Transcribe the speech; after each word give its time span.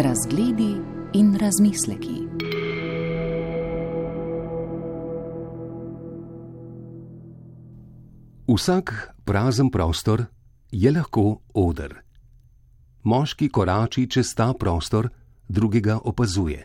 Razgledi 0.00 0.76
in 1.12 1.34
razmisleki. 1.36 2.18
Vsak 8.48 9.10
prazen 9.24 9.70
prostor 9.70 10.24
je 10.70 10.90
lahko 10.90 11.42
oder. 11.54 11.94
Moški 13.02 13.48
korači 13.48 14.06
čez 14.10 14.32
ta 14.34 14.54
prostor, 14.54 15.08
drugega 15.48 15.98
opazuje. 16.04 16.64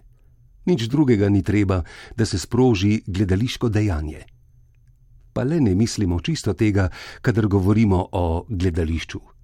Nič 0.66 0.88
drugega 0.88 1.30
ni 1.30 1.44
treba, 1.44 1.84
da 2.16 2.26
se 2.26 2.40
sproži 2.40 3.02
gledališko 3.08 3.70
dejanje. 3.70 4.24
Pa 5.34 5.44
le 5.44 5.60
ne 5.60 5.76
mislimo 5.76 6.20
čisto 6.20 6.54
tega, 6.54 6.90
kadar 7.22 7.48
govorimo 7.48 8.08
o 8.12 8.46
gledališču. 8.50 9.35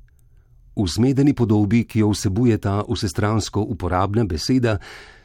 V 0.76 0.88
zmedeni 0.88 1.34
podobi, 1.34 1.84
ki 1.84 2.00
jo 2.00 2.12
vsebuje 2.14 2.58
ta 2.58 2.82
vsestransko 2.88 3.62
uporabna 3.62 4.24
beseda, 4.24 4.78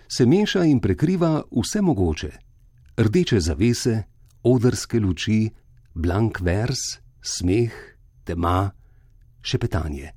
se 0.09 0.27
meša 0.27 0.65
in 0.65 0.81
prekriva 0.81 1.43
vse 1.51 1.83
mogoče: 1.83 2.31
rdeče 2.99 3.41
zavese, 3.41 4.03
odrske 4.43 5.01
luči, 5.01 5.51
blank 5.95 6.41
vers, 6.41 6.99
smeh, 7.23 7.73
tema, 8.25 8.71
šepetanje. 9.43 10.11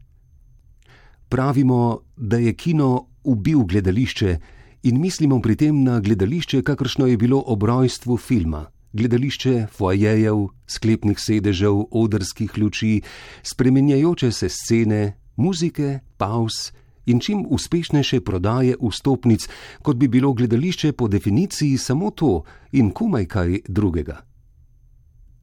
Pravimo, 1.29 2.01
da 2.17 2.37
je 2.37 2.53
kino 2.53 3.07
ubil 3.23 3.59
gledališče 3.59 4.37
in 4.83 4.99
mislimo 5.01 5.41
pri 5.41 5.55
tem 5.55 5.83
na 5.83 5.99
gledališče, 5.99 6.63
kakršno 6.63 7.05
je 7.07 7.17
bilo 7.17 7.43
ob 7.45 7.63
rojstvu 7.63 8.17
filma. 8.17 8.65
Gledališče 8.93 9.67
foajejev, 9.71 10.47
sklepnih 10.67 11.19
sedežev, 11.19 11.83
odrskih 11.91 12.57
luči, 12.57 13.01
spremenjajoče 13.43 14.31
se 14.31 14.49
scene, 14.49 15.17
muzike, 15.35 15.99
pauz 16.17 16.71
in 17.05 17.19
čim 17.19 17.45
uspešnejše 17.49 18.21
prodaje 18.21 18.75
vstopnic, 18.81 19.47
kot 19.81 19.97
bi 19.97 20.07
bilo 20.07 20.33
gledališče 20.33 20.91
po 20.91 21.07
definiciji 21.07 21.77
samo 21.77 22.11
to 22.11 22.43
in 22.71 22.91
komaj 22.91 23.25
kaj 23.25 23.59
drugega. 23.67 24.25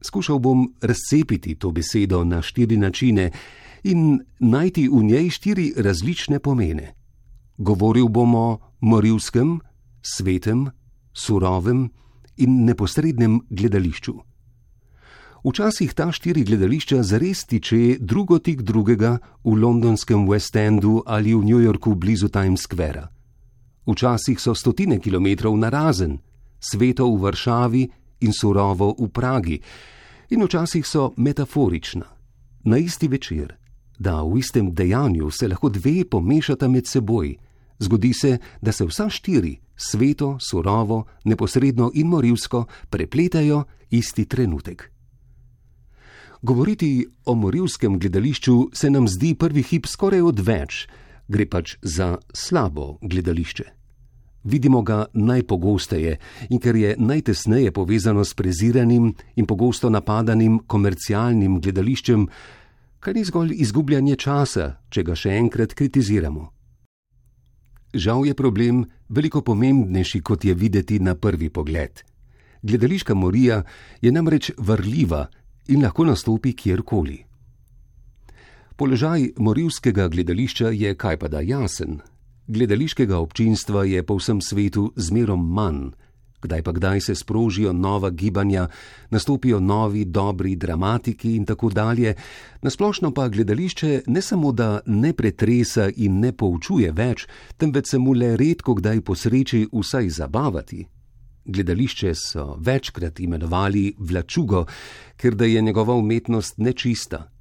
Skušal 0.01 0.39
bom 0.39 0.73
razcepiti 0.81 1.55
to 1.55 1.71
besedo 1.71 2.23
na 2.23 2.41
štiri 2.41 2.77
načine 2.77 3.31
in 3.83 4.19
najti 4.39 4.87
v 4.87 5.03
njej 5.03 5.29
štiri 5.29 5.73
različne 5.77 6.39
pomene. 6.39 6.93
Govoril 7.57 8.07
bom 8.07 8.35
o 8.35 8.59
morilskem, 8.79 9.59
svetem, 10.01 10.69
surovem 11.13 11.89
in 12.37 12.63
neposrednem 12.65 13.41
gledališču. 13.49 14.15
Včasih 15.47 15.93
ta 15.93 16.11
štiri 16.11 16.43
gledališča 16.43 17.03
zares 17.03 17.45
tiče 17.45 17.97
drugo 17.99 18.39
tik 18.39 18.61
drugega 18.61 19.17
v 19.43 19.53
londonskem 19.55 20.27
West 20.27 20.55
Endu 20.55 21.03
ali 21.05 21.33
v 21.33 21.45
New 21.45 21.61
Yorku 21.61 21.95
blizu 21.95 22.27
Times 22.27 22.61
Square. 22.61 23.07
Včasih 23.87 24.39
so 24.39 24.55
stotine 24.55 24.99
kilometrov 24.99 25.55
narazen, 25.57 26.17
sveto 26.59 27.07
v 27.07 27.21
Varšavi 27.21 27.83
in 28.19 28.33
surovo 28.33 28.95
v 28.99 29.07
Pragi, 29.07 29.61
in 30.29 30.43
včasih 30.43 30.85
so 30.87 31.13
metaforična. 31.17 32.05
Na 32.63 32.77
isti 32.77 33.07
večer, 33.07 33.55
da 33.99 34.23
v 34.23 34.39
istem 34.39 34.73
dejanju 34.73 35.31
se 35.31 35.47
lahko 35.47 35.69
dve 35.69 36.03
pomešata 36.09 36.67
med 36.67 36.87
seboj, 36.87 37.37
zgodi 37.79 38.13
se, 38.13 38.37
da 38.61 38.71
se 38.71 38.85
vsa 38.85 39.09
štiri, 39.09 39.57
sveto, 39.75 40.37
surovo, 40.39 41.05
neposredno 41.23 41.91
in 41.93 42.07
morilsko, 42.07 42.65
prepletajo 42.89 43.63
isti 43.89 44.25
trenutek. 44.25 44.91
Govoriti 46.41 47.07
o 47.25 47.35
morilskem 47.35 47.99
gledališču 47.99 48.69
se 48.73 48.89
nam 48.89 49.07
zdi 49.07 49.35
prvi 49.35 49.63
hip 49.63 49.87
skoraj 49.87 50.21
odveč, 50.21 50.85
gre 51.27 51.45
pač 51.49 51.77
za 51.81 52.17
slabo 52.33 52.97
gledališče 53.01 53.77
vidimo 54.47 54.81
ga 54.81 55.05
najpogosteje 55.13 56.17
in 56.49 56.59
ker 56.59 56.75
je 56.75 56.95
najtesneje 56.97 57.71
povezano 57.71 58.25
s 58.25 58.33
preziranim 58.33 59.13
in 59.35 59.45
pogosto 59.45 59.89
napadanim 59.89 60.59
komercialnim 60.67 61.59
gledališčem, 61.61 62.27
kar 62.99 63.15
ni 63.15 63.23
zgolj 63.23 63.53
izgubljanje 63.55 64.15
časa, 64.15 64.77
če 64.89 65.03
ga 65.03 65.15
še 65.15 65.35
enkrat 65.37 65.73
kritiziramo. 65.73 66.56
Žal 67.93 68.25
je 68.25 68.33
problem 68.33 68.85
veliko 69.09 69.41
pomembnejši, 69.41 70.21
kot 70.21 70.45
je 70.45 70.53
videti 70.53 70.99
na 70.99 71.15
prvi 71.15 71.49
pogled. 71.49 72.03
Gledališka 72.61 73.15
morija 73.15 73.63
je 74.01 74.11
namreč 74.11 74.51
vrljiva 74.57 75.27
in 75.67 75.83
lahko 75.83 76.05
nastopi 76.05 76.53
kjerkoli. 76.53 77.23
Položaj 78.75 79.31
morilskega 79.37 80.07
gledališča 80.07 80.69
je 80.69 80.95
kajpada 80.95 81.41
jasen, 81.41 81.99
Gledališkega 82.47 83.17
občinstva 83.19 83.83
je 83.83 84.03
po 84.03 84.15
vsem 84.15 84.39
svetu 84.41 84.93
zmerom 84.95 85.41
manj, 85.51 85.91
kdaj 86.41 86.61
pa 86.63 86.71
kdaj 86.71 87.01
se 87.01 87.15
sprožijo 87.15 87.73
nova 87.73 88.09
gibanja, 88.09 88.67
nastopijo 89.09 89.59
novi, 89.59 90.05
dobri 90.05 90.55
dramatiki 90.55 91.35
in 91.35 91.45
tako 91.45 91.69
dalje. 91.69 92.13
Nasplošno 92.61 93.11
pa 93.13 93.27
gledališče 93.27 94.01
ne 94.07 94.21
samo, 94.21 94.51
da 94.51 94.79
ne 94.85 95.13
pretresa 95.13 95.89
in 95.95 96.19
ne 96.19 96.31
poučuje 96.31 96.91
več, 96.91 97.27
temveč 97.57 97.89
se 97.89 97.97
mu 97.97 98.13
le 98.13 98.35
redko 98.37 98.73
kdaj 98.73 99.01
posreči 99.01 99.67
vsaj 99.73 100.09
zabavati. 100.09 100.85
Gledališče 101.45 102.13
so 102.15 102.57
večkrat 102.59 103.19
imenovali 103.19 103.95
vlačugo, 103.99 104.65
ker 105.17 105.35
da 105.35 105.45
je 105.45 105.61
njegova 105.61 105.95
umetnost 105.95 106.57
nečista. 106.57 107.31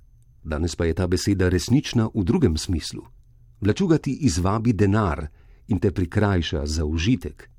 Danes 0.44 0.76
pa 0.76 0.84
je 0.84 0.94
ta 0.94 1.06
beseda 1.06 1.48
resnična 1.48 2.08
v 2.14 2.24
drugem 2.24 2.56
smislu. 2.56 3.02
Vlačuga 3.60 3.98
ti 3.98 4.12
izvabi 4.20 4.72
denar 4.72 5.26
in 5.68 5.78
te 5.78 5.90
prikrajša 5.90 6.66
za 6.66 6.84
užitek. 6.84 7.55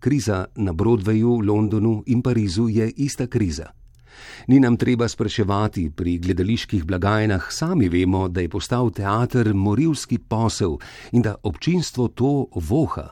Kriza 0.00 0.46
na 0.56 0.72
Broadwayu, 0.72 1.40
Londonu 1.40 2.02
in 2.06 2.22
Parizu 2.22 2.68
je 2.68 2.90
ista 2.96 3.26
kriza. 3.26 3.72
Ni 4.46 4.60
nam 4.60 4.76
treba 4.76 5.08
spraševati 5.08 5.90
pri 5.90 6.18
gledaliških 6.18 6.84
blagajnah, 6.84 7.46
sami 7.50 7.88
vemo, 7.88 8.28
da 8.28 8.40
je 8.40 8.48
postal 8.48 8.90
teater 8.90 9.54
morilski 9.54 10.18
posel 10.18 10.76
in 11.12 11.22
da 11.22 11.34
občinstvo 11.42 12.08
to 12.08 12.46
voha. 12.54 13.08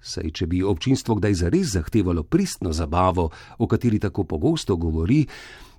Saj, 0.00 0.30
če 0.30 0.46
bi 0.46 0.62
občinstvo 0.62 1.14
kdaj 1.16 1.34
zares 1.34 1.72
zahtevalo 1.72 2.22
pristno 2.22 2.72
zabavo, 2.72 3.30
o 3.58 3.66
kateri 3.66 3.98
tako 3.98 4.24
pogosto 4.24 4.76
govori, 4.76 5.26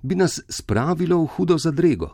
bi 0.02 0.14
nas 0.14 0.40
spravilo 0.48 1.20
v 1.22 1.26
hudo 1.36 1.58
zadrego. 1.58 2.10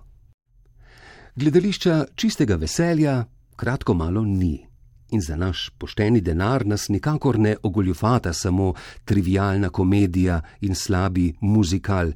Gledališča 1.36 2.04
čistega 2.14 2.56
veselja 2.56 3.24
kratko 3.56 3.94
malo 3.94 4.24
ni. 4.24 4.71
In 5.12 5.20
za 5.20 5.36
naš 5.36 5.70
pošteni 5.78 6.20
denar 6.20 6.66
nas 6.66 6.88
nikakor 6.88 7.38
ne 7.38 7.56
ogoljufata 7.62 8.32
samo 8.32 8.74
trivialna 9.04 9.68
komedija 9.68 10.40
in 10.60 10.74
slabi 10.74 11.34
muzikal. 11.40 12.12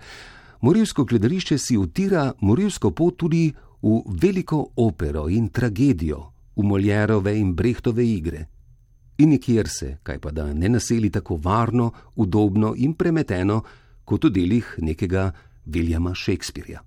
Morilsko 0.60 1.04
gledališče 1.04 1.58
si 1.58 1.76
utira 1.76 2.32
morilsko 2.40 2.90
pot 2.90 3.16
tudi 3.16 3.52
v 3.82 4.00
veliko 4.22 4.70
opero 4.76 5.28
in 5.28 5.48
tragedijo, 5.48 6.32
v 6.56 6.62
Moljerove 6.62 7.38
in 7.38 7.54
Brehtove 7.54 8.06
igre. 8.06 8.46
In 9.18 9.28
nikjer 9.28 9.68
se, 9.68 9.96
kaj 10.02 10.18
pa 10.18 10.30
da 10.30 10.52
ne 10.52 10.68
naseli 10.68 11.10
tako 11.10 11.36
varno, 11.36 11.92
udobno 12.16 12.74
in 12.76 12.94
premeteno, 12.94 13.62
kot 14.04 14.24
v 14.24 14.30
delih 14.30 14.74
nekega 14.78 15.32
Viljama 15.66 16.14
Šekspirja. 16.14 16.80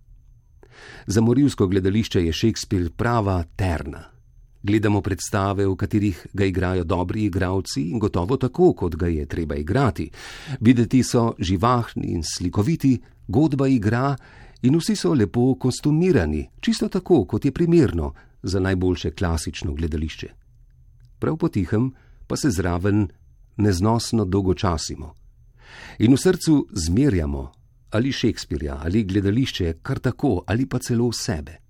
Za 1.08 1.22
morilsko 1.22 1.68
gledališče 1.68 2.26
je 2.26 2.34
Šekspir 2.34 2.92
prava 2.98 3.44
terna. 3.56 4.19
Gledamo 4.64 5.02
predstave, 5.02 5.68
v 5.68 5.76
katerih 5.76 6.26
ga 6.34 6.46
igrajo 6.46 6.84
dobri 6.84 7.24
igralci 7.24 7.82
in 7.90 8.00
gotovo 8.00 8.38
tako, 8.38 8.74
kot 8.74 8.96
ga 8.96 9.08
je 9.08 9.26
treba 9.26 9.56
igrati. 9.56 10.10
Videti 10.60 11.04
so 11.04 11.34
živahni 11.40 12.12
in 12.12 12.24
slikoviti, 12.24 13.00
godba 13.28 13.68
igra 13.68 14.16
in 14.62 14.76
vsi 14.76 14.96
so 14.96 15.14
lepo 15.14 15.56
kostumirani, 15.56 16.50
čisto 16.60 16.90
tako, 16.90 17.26
kot 17.26 17.46
je 17.46 17.52
primerno 17.52 18.14
za 18.44 18.60
najboljše 18.60 19.12
klasično 19.12 19.74
gledališče. 19.74 20.28
Prav 21.20 21.38
potihem 21.38 21.92
pa 22.28 22.36
se 22.36 22.52
zraven 22.52 23.08
neznosno 23.58 24.26
dolgočasimo. 24.26 25.16
In 26.00 26.14
v 26.14 26.18
srcu 26.18 26.68
zmerjamo 26.74 27.52
ali 27.90 28.12
Šekspirja 28.12 28.80
ali 28.84 29.04
gledališče 29.04 29.74
kar 29.82 30.00
tako 30.00 30.44
ali 30.48 30.66
pa 30.66 30.80
celo 30.80 31.12
sebe. 31.12 31.69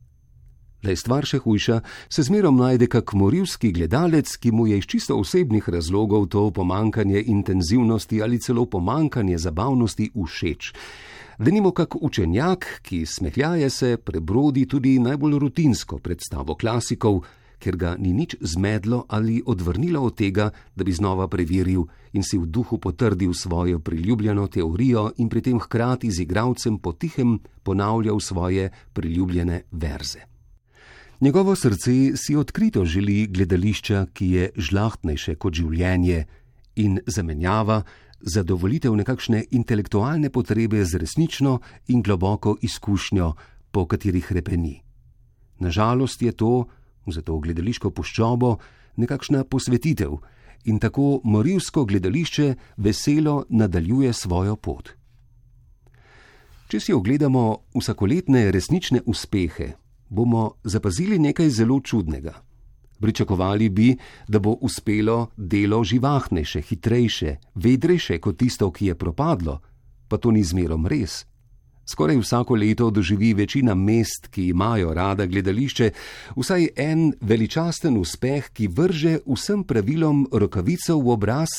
Da 0.82 0.94
je 0.94 0.96
stvar 0.96 1.26
še 1.28 1.42
hujša, 1.44 1.82
se 2.08 2.24
zmerom 2.24 2.56
najde 2.56 2.88
kak 2.88 3.12
morilski 3.14 3.74
gledalec, 3.76 4.32
ki 4.40 4.52
mu 4.56 4.68
je 4.68 4.78
iz 4.80 4.86
čisto 4.88 5.18
osebnih 5.20 5.68
razlogov 5.70 6.30
to 6.32 6.52
pomankanje 6.56 7.24
intenzivnosti 7.28 8.22
ali 8.24 8.40
celo 8.40 8.64
pomankanje 8.66 9.38
zabavnosti 9.38 10.12
všeč. 10.16 10.72
Da 11.40 11.52
nimo 11.52 11.72
kak 11.72 11.96
učenjak, 11.96 12.66
ki 12.82 13.06
smehljaje 13.06 13.70
se 13.70 13.98
prebrodi 13.98 14.66
tudi 14.68 15.00
najbolj 15.00 15.38
rutinsko 15.40 16.00
predstavo 16.00 16.56
klasikov, 16.56 17.22
ker 17.60 17.76
ga 17.76 17.94
ni 18.00 18.16
nič 18.16 18.38
zmedlo 18.40 19.04
ali 19.08 19.44
odvrnilo 19.46 20.00
od 20.02 20.16
tega, 20.16 20.50
da 20.76 20.84
bi 20.84 20.96
znova 20.96 21.28
preveril 21.28 21.84
in 22.16 22.24
si 22.24 22.40
v 22.40 22.48
duhu 22.48 22.80
potrdil 22.80 23.36
svojo 23.36 23.80
priljubljeno 23.80 24.48
teorijo 24.48 25.12
in 25.18 25.30
pri 25.30 25.42
tem 25.42 25.60
hkrati 25.60 26.12
z 26.12 26.24
igravcem 26.24 26.80
potihem 26.80 27.40
ponavljal 27.64 28.20
svoje 28.20 28.72
priljubljene 28.94 29.64
verze. 29.72 30.39
Njegovo 31.22 31.56
srce 31.56 31.92
si 32.16 32.36
odkrito 32.36 32.86
želi 32.86 33.28
gledališča, 33.28 34.06
ki 34.14 34.28
je 34.30 34.52
žlahtnejše 34.56 35.36
kot 35.36 35.54
življenje 35.54 36.26
in 36.80 37.00
zamenjava 37.08 37.82
zadovolitev 38.22 38.96
nekakšne 38.96 39.44
intelektualne 39.52 40.30
potrebe 40.30 40.86
z 40.86 41.02
resnično 41.02 41.60
in 41.88 42.02
globoko 42.02 42.56
izkušnjo, 42.62 43.34
po 43.72 43.86
katerih 43.86 44.32
repeni. 44.32 44.82
Nažalost 45.60 46.22
je 46.22 46.32
to, 46.32 46.66
za 47.08 47.22
to 47.22 47.40
gledališko 47.40 47.92
puščobo, 47.92 48.58
nekakšna 48.96 49.44
posvetitev 49.44 50.16
in 50.66 50.80
tako 50.80 51.20
morilsko 51.24 51.86
gledališče 51.86 52.56
veselo 52.78 53.44
nadaljuje 53.50 54.14
svojo 54.14 54.56
pot. 54.56 54.90
Če 56.70 56.80
si 56.80 56.94
ogledamo 56.94 57.58
vsakoletne 57.76 58.52
resnične 58.52 59.02
uspehe, 59.06 59.74
bomo 60.10 60.52
zapazili 60.64 61.20
nekaj 61.20 61.50
zelo 61.50 61.80
čudnega. 61.80 62.34
Pričakovali 63.00 63.70
bi, 63.70 63.96
da 64.28 64.40
bo 64.40 64.52
uspelo 64.52 65.28
delo 65.38 65.84
živahnejše, 65.84 66.62
hitrejše, 66.62 67.36
vedrejše 67.56 68.20
kot 68.20 68.38
tisto, 68.38 68.72
ki 68.72 68.86
je 68.86 68.96
propadlo, 68.96 69.60
pa 70.08 70.18
to 70.18 70.32
ni 70.32 70.44
zmerom 70.44 70.88
res. 70.88 71.26
Skoraj 71.92 72.18
vsako 72.18 72.56
leto 72.56 72.90
doživi 72.90 73.34
večina 73.34 73.74
mest, 73.76 74.28
ki 74.28 74.48
imajo 74.48 74.94
rada 74.94 75.26
gledališče, 75.26 75.92
vsaj 76.36 76.68
en 76.76 77.14
veličasten 77.22 77.98
uspeh, 77.98 78.52
ki 78.54 78.68
vrže 78.68 79.20
vsem 79.26 79.64
pravilom 79.64 80.28
rokavico 80.32 81.00
v 81.00 81.10
obraz, 81.10 81.50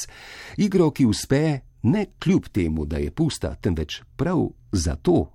igro, 0.57 0.91
ki 0.91 1.07
uspe 1.07 1.59
ne 1.83 2.07
kljub 2.19 2.47
temu, 2.53 2.87
da 2.87 2.97
je 2.97 3.11
pusta, 3.11 3.55
temveč 3.55 4.03
prav 4.17 4.49
zato, 4.73 5.33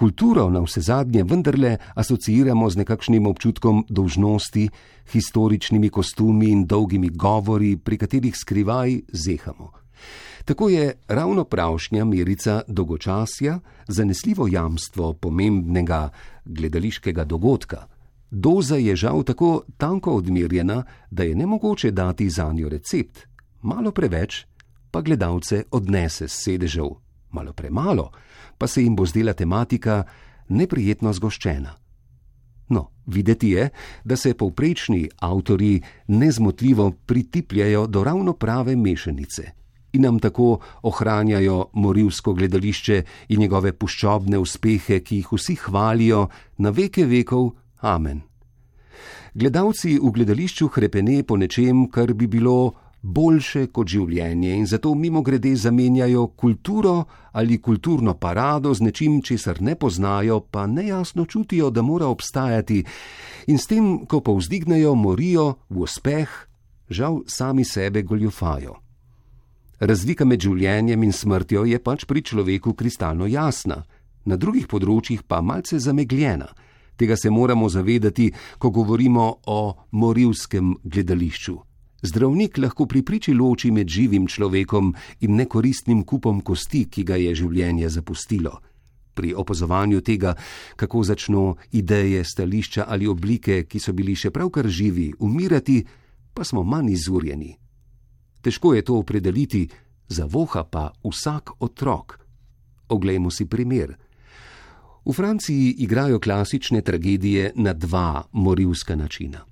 Kulturo 0.00 0.50
na 0.50 0.60
vse 0.64 0.80
zadnje 0.80 1.22
vendarle 1.28 1.76
asociiramo 1.94 2.70
z 2.70 2.76
nekakšnim 2.80 3.26
občutkom 3.26 3.82
dolžnosti, 3.88 4.62
historičnimi 5.12 5.90
kostumi 5.92 6.48
in 6.48 6.62
dolgimi 6.64 7.10
govori, 7.12 7.76
pri 7.76 7.98
katerih 8.00 8.36
skrivaj 8.36 8.94
zehamo. 9.12 9.68
Tako 10.44 10.68
je 10.68 10.94
ravno 11.08 11.44
pravšnja 11.44 12.04
merica 12.04 12.62
dolgočasja 12.66 13.58
zanesljivo 13.88 14.48
jamstvo 14.48 15.12
pomembnega 15.12 16.08
gledališkega 16.44 17.24
dogodka. 17.24 17.84
Doza 18.30 18.76
je 18.76 18.96
žal 18.96 19.22
tako 19.22 19.62
tanko 19.76 20.16
odmerjena, 20.16 20.84
da 21.10 21.22
je 21.22 21.34
nemogoče 21.34 21.90
dati 21.90 22.30
za 22.30 22.52
njo 22.52 22.68
recept, 22.68 23.20
malo 23.62 23.92
preveč 23.92 24.46
pa 24.90 25.00
gledalce 25.00 25.64
odnese 25.70 26.28
s 26.28 26.42
sedežev, 26.44 26.88
malo 27.30 27.52
premalo 27.52 28.10
pa 28.60 28.66
se 28.66 28.82
jim 28.82 28.96
bo 28.96 29.06
zdela 29.06 29.32
tematika 29.32 30.02
neprijetno 30.48 31.12
zgoščena. 31.16 31.72
No, 32.70 32.82
videti 33.06 33.54
je, 33.56 33.70
da 34.04 34.16
se 34.16 34.34
povprečni 34.34 35.08
avtori 35.18 35.80
nezmotljivo 36.06 36.90
pritipljajo 37.06 37.86
do 37.86 38.04
ravno 38.04 38.32
prave 38.32 38.76
mešanice 38.76 39.50
in 39.92 40.04
nam 40.06 40.18
tako 40.22 40.60
ohranjajo 40.86 41.70
morilsko 41.72 42.34
gledališče 42.38 42.98
in 43.28 43.40
njegove 43.40 43.72
puščobne 43.72 44.38
uspehe, 44.38 45.00
ki 45.00 45.16
jih 45.16 45.32
vsi 45.32 45.56
hvalijo 45.64 46.28
na 46.58 46.70
veke 46.70 47.08
vekov. 47.10 47.48
Amen. 47.80 48.20
Gledalci 49.34 49.96
v 49.98 50.12
gledališču 50.14 50.68
krepene 50.68 51.24
po 51.26 51.36
nečem, 51.36 51.88
kar 51.90 52.14
bi 52.14 52.26
bilo 52.30 52.74
boljše 53.02 53.66
kot 53.72 53.88
življenje 53.88 54.52
in 54.56 54.66
zato 54.66 54.94
mimo 54.94 55.22
grede 55.22 55.54
zamenjajo 55.56 56.26
kulturo 56.36 57.04
ali 57.32 57.58
kulturno 57.58 58.14
parado 58.14 58.74
z 58.74 58.82
nečim, 58.82 59.22
česar 59.22 59.62
ne 59.62 59.74
poznajo, 59.74 60.40
pa 60.40 60.66
nejasno 60.66 61.24
čutijo, 61.24 61.70
da 61.70 61.82
mora 61.82 62.06
obstajati 62.06 62.84
in 63.46 63.58
s 63.58 63.66
tem, 63.66 64.06
ko 64.06 64.20
povzdignejo, 64.20 64.94
morijo 64.94 65.54
v 65.70 65.82
uspeh, 65.86 66.28
žal 66.90 67.22
sami 67.26 67.64
sebe 67.64 68.02
goljufajo. 68.02 68.74
Razlika 69.80 70.24
med 70.24 70.42
življenjem 70.44 71.02
in 71.06 71.12
smrtjo 71.12 71.64
je 71.64 71.78
pač 71.80 72.04
pri 72.04 72.22
človeku 72.22 72.74
kristalno 72.74 73.26
jasna, 73.26 73.84
na 74.28 74.36
drugih 74.36 74.66
področjih 74.68 75.22
pa 75.24 75.40
malce 75.40 75.80
zamegljena. 75.80 76.50
Tega 77.00 77.16
se 77.16 77.30
moramo 77.32 77.68
zavedati, 77.72 78.28
ko 78.58 78.70
govorimo 78.70 79.40
o 79.46 79.60
morilskem 79.90 80.76
gledališču. 80.84 81.69
Zdravnik 82.02 82.58
lahko 82.58 82.86
pri 82.86 83.02
priči 83.04 83.34
loči 83.36 83.70
med 83.70 83.88
živim 83.88 84.26
človekom 84.26 84.94
in 85.20 85.36
nekoristnim 85.36 86.02
kupom 86.04 86.40
kosti, 86.40 86.86
ki 86.88 87.04
ga 87.04 87.16
je 87.20 87.34
življenje 87.36 87.88
zapustilo. 87.92 88.56
Pri 89.14 89.34
opazovanju 89.36 90.00
tega, 90.00 90.32
kako 90.76 91.02
začno 91.04 91.56
ideje, 91.76 92.24
stališča 92.24 92.86
ali 92.88 93.06
oblike, 93.06 93.66
ki 93.68 93.78
so 93.78 93.92
bili 93.92 94.16
še 94.16 94.30
pravkar 94.30 94.68
živi, 94.68 95.10
umirati, 95.18 95.82
pa 96.32 96.44
smo 96.44 96.64
manj 96.64 96.94
izurjeni. 96.94 97.52
Težko 98.40 98.72
je 98.74 98.82
to 98.82 98.96
opredeliti, 98.96 99.66
zavoha 100.08 100.64
pa 100.64 100.88
vsak 101.04 101.60
otrok. 101.60 102.16
Oglejmo 102.88 103.30
si 103.30 103.44
primer. 103.44 103.92
V 105.04 105.12
Franciji 105.12 105.76
igrajo 105.84 106.20
klasične 106.20 106.80
tragedije 106.80 107.52
na 107.56 107.72
dva 107.72 108.24
morilska 108.32 108.96
načina. 108.96 109.49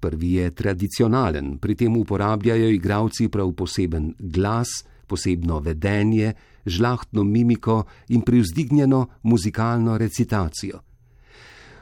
Prvi 0.00 0.32
je 0.32 0.50
tradicionalen, 0.50 1.58
pri 1.58 1.74
tem 1.74 1.96
uporabljajo 1.96 2.68
igravci 2.68 3.28
prav 3.28 3.52
poseben 3.52 4.14
glas, 4.18 4.84
posebno 5.06 5.58
vedenje, 5.60 6.32
žlahtno 6.66 7.24
mimiko 7.24 7.84
in 8.08 8.22
privzdignjeno 8.22 9.06
muzikalno 9.22 9.98
recitacijo. 9.98 10.80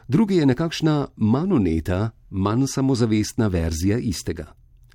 Drugi 0.09 0.37
je 0.37 0.47
nekakšna 0.47 1.07
manoneta, 1.17 2.11
manj 2.31 2.67
samozavestna 2.67 3.47
verzija 3.47 3.99
istega. 3.99 4.47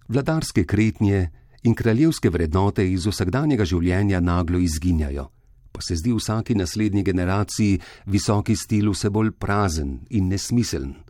Vladarske 0.07 0.65
kretnje 0.65 1.29
in 1.63 1.75
kraljevske 1.75 2.29
vrednote 2.29 2.91
iz 2.91 3.05
vsakdanjega 3.07 3.65
življenja 3.65 4.19
naglo 4.19 4.59
izginjajo, 4.59 5.29
pa 5.71 5.81
se 5.81 5.95
zdi 5.95 6.11
vsaki 6.13 6.55
naslednji 6.55 7.03
generaciji 7.03 7.79
visoki 8.05 8.55
stil 8.55 8.89
vse 8.91 9.09
bolj 9.09 9.31
prazen 9.31 9.99
in 10.09 10.27
nesmiseln. 10.33 11.02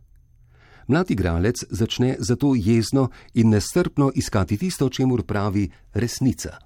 Mlad 0.87 1.11
igralec 1.11 1.63
začne 1.69 2.15
zato 2.19 2.53
jezno 2.55 3.09
in 3.33 3.49
nestrpno 3.49 4.11
iskati 4.15 4.57
tisto, 4.57 4.89
čemu 4.89 5.17
pravi 5.17 5.69
resnica. 5.93 6.57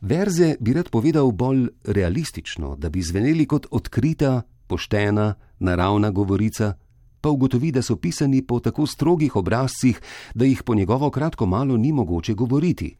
Verze 0.00 0.56
bi 0.60 0.72
rad 0.72 0.90
povedal 0.90 1.32
bolj 1.32 1.68
realistično, 1.84 2.76
da 2.76 2.90
bi 2.90 3.02
zveneli 3.02 3.46
kot 3.46 3.66
odkrita, 3.70 4.42
poštena, 4.66 5.34
naravna 5.58 6.10
govorica, 6.10 6.74
pa 7.20 7.28
ugotovi, 7.28 7.72
da 7.72 7.82
so 7.82 7.96
pisani 7.96 8.42
po 8.42 8.60
tako 8.60 8.86
strogih 8.86 9.36
obrazcih, 9.36 10.00
da 10.34 10.44
jih 10.44 10.62
po 10.62 10.74
njegovo 10.74 11.10
kratko 11.10 11.46
malo 11.46 11.76
ni 11.76 11.92
mogoče 11.92 12.34
govoriti. 12.34 12.96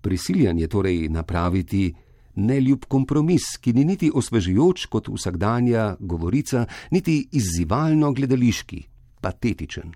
Prisiljen 0.00 0.58
je 0.58 0.68
torej 0.68 1.08
napraviti 1.08 1.94
neljub 2.34 2.84
kompromis, 2.88 3.56
ki 3.60 3.72
ni 3.72 3.84
niti 3.84 4.10
osvežujoč 4.14 4.86
kot 4.86 5.08
vsakdanja 5.08 5.96
govorica, 6.00 6.66
niti 6.90 7.28
izzivalno 7.32 8.12
gledališki, 8.12 8.82
patetičen. 9.20 9.92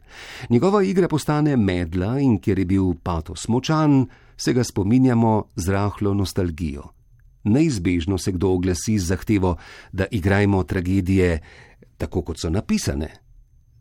Njegova 0.50 0.82
igra 0.82 1.08
postane 1.08 1.56
medla 1.56 2.18
in 2.20 2.38
ker 2.40 2.58
je 2.58 2.64
bil 2.64 2.94
patos 3.02 3.48
močan, 3.48 4.06
se 4.36 4.52
ga 4.52 4.64
spominjamo 4.64 5.44
z 5.56 5.68
rahlo 5.68 6.14
nostalgijo. 6.14 6.82
Neizbežno 7.44 8.18
se 8.18 8.32
kdo 8.32 8.52
oglasi 8.52 8.98
z 8.98 9.06
zahtevo, 9.06 9.56
da 9.92 10.06
igrajmo 10.10 10.62
tragedije 10.62 11.40
tako, 11.98 12.22
kot 12.22 12.38
so 12.38 12.50
napisane. 12.50 13.08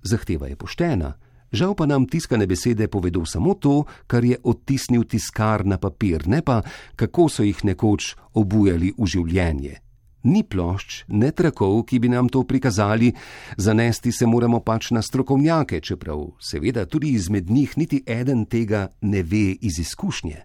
Zahteva 0.04 0.48
je 0.48 0.56
poštena, 0.56 1.14
žal 1.52 1.76
pa 1.76 1.86
nam 1.86 2.08
tiskane 2.08 2.48
besede 2.48 2.88
povedo 2.88 3.26
samo 3.26 3.54
to, 3.54 3.84
kar 4.08 4.26
je 4.26 4.38
odtisnil 4.44 5.04
tiskar 5.04 5.66
na 5.66 5.78
papir, 5.78 6.28
ne 6.28 6.42
pa 6.42 6.62
kako 6.96 7.30
so 7.30 7.44
jih 7.44 7.66
nekoč 7.66 8.16
obujali 8.34 8.94
v 8.98 9.06
življenje 9.06 9.80
ni 10.24 10.44
plošč, 10.44 11.04
ne 11.08 11.32
trakov, 11.32 11.84
ki 11.90 12.00
bi 12.00 12.10
nam 12.10 12.30
to 12.30 12.44
prikazali, 12.44 13.14
zanesti 13.58 14.12
se 14.12 14.26
moramo 14.26 14.60
pač 14.60 14.92
na 14.92 15.02
strokovnjake, 15.02 15.82
čeprav 15.82 16.28
seveda 16.40 16.86
tudi 16.86 17.14
izmed 17.14 17.50
njih 17.50 17.78
niti 17.78 18.04
eden 18.08 18.46
tega 18.46 18.88
ne 19.02 19.24
ve 19.24 19.56
iz 19.62 19.80
izkušnje. 19.80 20.42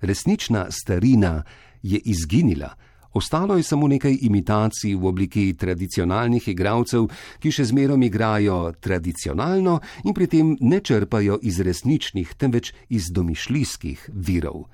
Resnična 0.00 0.66
starina 0.70 1.42
je 1.82 1.98
izginila, 2.04 2.74
ostalo 3.16 3.56
je 3.56 3.62
samo 3.62 3.88
nekaj 3.88 4.18
imitacij 4.20 4.94
v 4.94 5.06
obliki 5.06 5.54
tradicionalnih 5.54 6.48
igralcev, 6.48 7.08
ki 7.40 7.50
še 7.50 7.64
zmerom 7.72 8.02
igrajo 8.02 8.72
tradicionalno 8.80 9.80
in 10.04 10.14
pri 10.14 10.26
tem 10.26 10.56
ne 10.60 10.80
črpajo 10.80 11.38
iz 11.42 11.60
resničnih, 11.60 12.34
temveč 12.36 12.72
iz 12.88 13.08
domišljijskih 13.12 14.10
virov. 14.12 14.66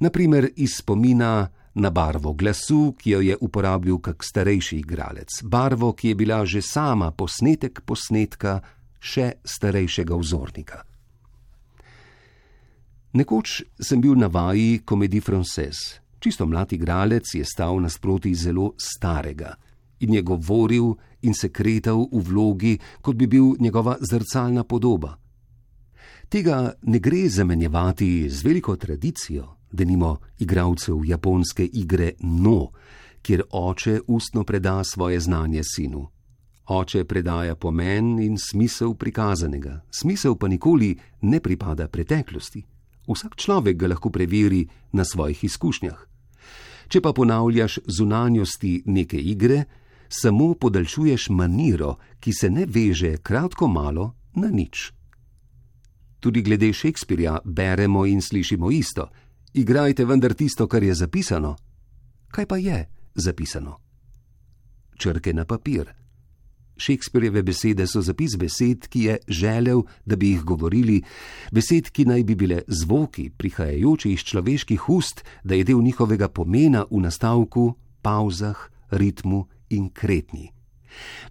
Naprimer 0.00 0.50
iz 0.56 0.80
spomina 0.80 1.48
na 1.74 1.90
barvo 1.90 2.32
glasu, 2.32 2.94
ki 2.98 3.10
jo 3.10 3.20
je 3.20 3.36
uporabil 3.40 3.98
kak 3.98 4.24
starejši 4.24 4.78
igralec, 4.78 5.42
barvo, 5.42 5.92
ki 5.92 6.08
je 6.08 6.14
bila 6.14 6.44
že 6.46 6.62
sama 6.62 7.10
posnetek 7.10 7.82
posnetka 7.84 8.60
še 9.00 9.32
starejšega 9.44 10.16
vzornika. 10.16 10.84
Nekoč 13.14 13.62
sem 13.78 14.00
bil 14.00 14.16
na 14.18 14.26
vaji 14.26 14.82
komedij 14.84 15.22
Frances. 15.22 16.00
Čisto 16.18 16.46
mlad 16.46 16.72
igralec 16.72 17.34
je 17.34 17.44
stal 17.44 17.78
nasproti 17.82 18.34
zelo 18.34 18.72
starega 18.78 19.54
in 20.00 20.14
je 20.14 20.22
govoril 20.22 20.94
in 21.22 21.34
se 21.34 21.48
kretal 21.48 22.08
v 22.12 22.20
vlogi, 22.20 22.78
kot 23.00 23.16
bi 23.16 23.26
bil 23.26 23.54
njegova 23.60 23.96
zrcalna 24.00 24.64
podoba. 24.64 25.14
Tega 26.28 26.74
ne 26.82 26.98
gre 26.98 27.28
zamenjevati 27.28 28.28
z 28.30 28.42
veliko 28.42 28.76
tradicijo, 28.76 29.56
da 29.74 29.84
nimo 29.84 30.16
igralcev 30.38 31.04
japonske 31.04 31.68
igre 31.72 32.12
No, 32.20 32.70
kjer 33.22 33.42
oče 33.50 34.00
ustno 34.06 34.44
preda 34.44 34.84
svoje 34.84 35.20
znanje 35.20 35.62
sinu. 35.64 36.06
Oče 36.66 37.04
predaja 37.04 37.54
pomen 37.54 38.18
in 38.18 38.38
smisel 38.38 38.94
prikazanega, 38.94 39.80
smisel 39.90 40.36
pa 40.36 40.48
nikoli 40.48 40.96
ne 41.20 41.40
pripada 41.40 41.88
preteklosti. 41.88 42.62
Vsak 43.08 43.36
človek 43.36 43.76
ga 43.76 43.88
lahko 43.88 44.10
preveri 44.10 44.66
na 44.92 45.04
svojih 45.04 45.44
izkušnjah. 45.44 45.98
Če 46.88 47.00
pa 47.00 47.12
ponavljaš 47.12 47.78
zunanjosti 47.86 48.82
neke 48.86 49.18
igre, 49.18 49.64
samo 50.08 50.54
podaljšuješ 50.54 51.28
maniro, 51.30 51.96
ki 52.20 52.32
se 52.32 52.50
ne 52.50 52.66
veže 52.66 53.16
kratko 53.16 53.68
malo 53.68 54.12
na 54.34 54.48
nič. 54.48 54.92
Tudi 56.20 56.42
glede 56.42 56.72
Šekspirja 56.72 57.38
beremo 57.44 58.06
in 58.06 58.22
slišimo 58.22 58.70
isto: 58.70 59.10
igrajte 59.54 60.04
vendar 60.04 60.34
tisto, 60.34 60.66
kar 60.68 60.82
je 60.82 60.94
zapisano. 60.94 61.56
Kaj 62.28 62.46
pa 62.46 62.56
je 62.56 62.86
zapisano? 63.14 63.78
Črke 64.98 65.32
na 65.32 65.44
papir. 65.44 65.94
Šekspirjeve 66.76 67.42
besede 67.42 67.86
so 67.86 68.02
zapis 68.02 68.34
besed, 68.36 68.88
ki 68.88 69.02
je 69.02 69.18
želel, 69.28 69.82
da 70.06 70.16
bi 70.16 70.32
jih 70.32 70.42
govorili, 70.42 71.02
besed, 71.52 71.90
ki 71.90 72.04
naj 72.04 72.24
bi 72.24 72.34
bile 72.34 72.62
zvoki, 72.66 73.30
prihajajoči 73.30 74.12
iz 74.12 74.26
človeških 74.26 74.88
ust, 74.88 75.22
da 75.44 75.54
je 75.54 75.64
del 75.64 75.82
njihovega 75.82 76.28
pomena 76.28 76.84
v 76.90 77.04
nastavku, 77.06 77.74
pauzah, 78.02 78.58
ritmu 78.90 79.46
in 79.70 79.88
kretnji. 79.90 80.53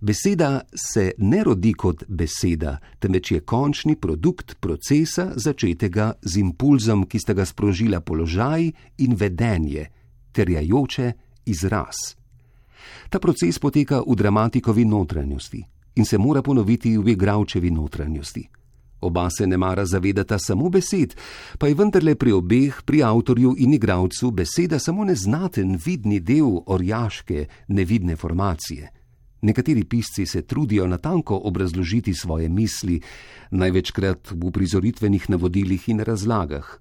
Beseda 0.02 0.62
se 0.76 1.12
ne 1.18 1.44
rodi 1.44 1.74
kot 1.74 2.04
beseda, 2.08 2.78
temveč 3.00 3.32
je 3.32 3.40
končni 3.40 3.96
produkt 3.96 4.56
procesa, 4.60 5.32
začetega 5.36 6.14
z 6.22 6.40
impulzom, 6.42 7.06
ki 7.08 7.20
sta 7.20 7.34
ga 7.34 7.46
sprožila 7.46 8.02
položaj 8.02 8.72
in 8.98 9.16
vedenje, 9.16 9.88
terjajoče 10.32 11.12
izraz. 11.46 11.96
Ta 13.10 13.20
proces 13.20 13.60
poteka 13.60 14.02
v 14.08 14.16
dramatikovi 14.16 14.86
notranjosti 14.86 15.64
in 15.96 16.06
se 16.06 16.18
mora 16.18 16.42
ponoviti 16.42 16.98
v 16.98 17.14
igravčevi 17.14 17.72
notranjosti. 17.72 18.50
Oba 19.04 19.30
se 19.30 19.48
ne 19.48 19.58
mara 19.58 19.86
zavedata 19.86 20.40
samo 20.40 20.70
besed, 20.70 21.16
pa 21.60 21.68
je 21.68 21.76
vendarle 21.76 22.16
pri 22.16 22.32
obeh, 22.32 22.82
pri 22.86 23.04
avtorju 23.04 23.56
in 23.58 23.74
igravcu, 23.74 24.32
beseda 24.32 24.80
samo 24.80 25.04
neznaten 25.04 25.78
vidni 25.86 26.20
del 26.20 26.64
orjaške, 26.66 27.46
nevidne 27.68 28.16
formacije. 28.16 29.03
Nekateri 29.44 29.84
pisci 29.84 30.26
se 30.26 30.42
trudijo 30.42 30.88
natanko 30.88 31.42
obrazložiti 31.44 32.14
svoje 32.14 32.50
misli, 32.50 33.02
največkrat 33.52 34.32
v 34.32 34.52
prizoritvenih 34.52 35.30
navodilih 35.30 35.90
in 35.90 36.00
razlagah. 36.00 36.80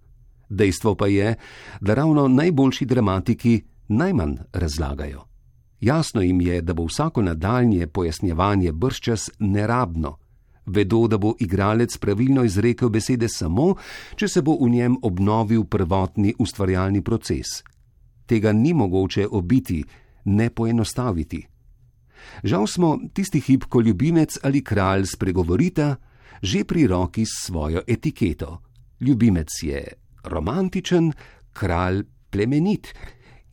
Dejstvo 0.48 0.94
pa 0.94 1.06
je, 1.06 1.34
da 1.80 1.94
ravno 1.94 2.28
najboljši 2.28 2.86
dramatiki 2.86 3.62
najmanj 3.88 4.36
razlagajo. 4.52 5.24
Jasno 5.80 6.22
jim 6.22 6.40
je, 6.40 6.60
da 6.62 6.74
bo 6.74 6.84
vsako 6.84 7.22
nadaljnje 7.22 7.86
pojasnjevanje 7.86 8.72
brščas 8.72 9.30
nerabno. 9.38 10.16
Vedo, 10.66 11.08
da 11.08 11.18
bo 11.18 11.34
igralec 11.40 11.96
pravilno 11.98 12.44
izrekel 12.44 12.88
besede 12.88 13.28
samo, 13.28 13.74
če 14.14 14.28
se 14.28 14.42
bo 14.42 14.54
v 14.60 14.70
njem 14.70 14.96
obnovil 15.02 15.64
prvotni 15.64 16.34
ustvarjalni 16.38 17.02
proces. 17.02 17.62
Tega 18.26 18.52
ni 18.52 18.74
mogoče 18.74 19.26
obiti, 19.30 19.82
ne 20.24 20.50
poenostaviti. 20.50 21.51
Žal 22.44 22.66
smo 22.66 22.98
tisti 23.12 23.40
hip, 23.40 23.64
ko 23.64 23.80
ljubimec 23.80 24.38
ali 24.42 24.62
kralj 24.64 25.06
spregovorita, 25.06 25.96
že 26.42 26.64
pri 26.64 26.86
roki 26.86 27.26
s 27.26 27.46
svojo 27.46 27.82
etiketo. 27.86 28.60
Ljubimec 29.00 29.48
je 29.62 29.82
romantičen, 30.24 31.12
kralj 31.52 32.04
plemenit. 32.30 32.94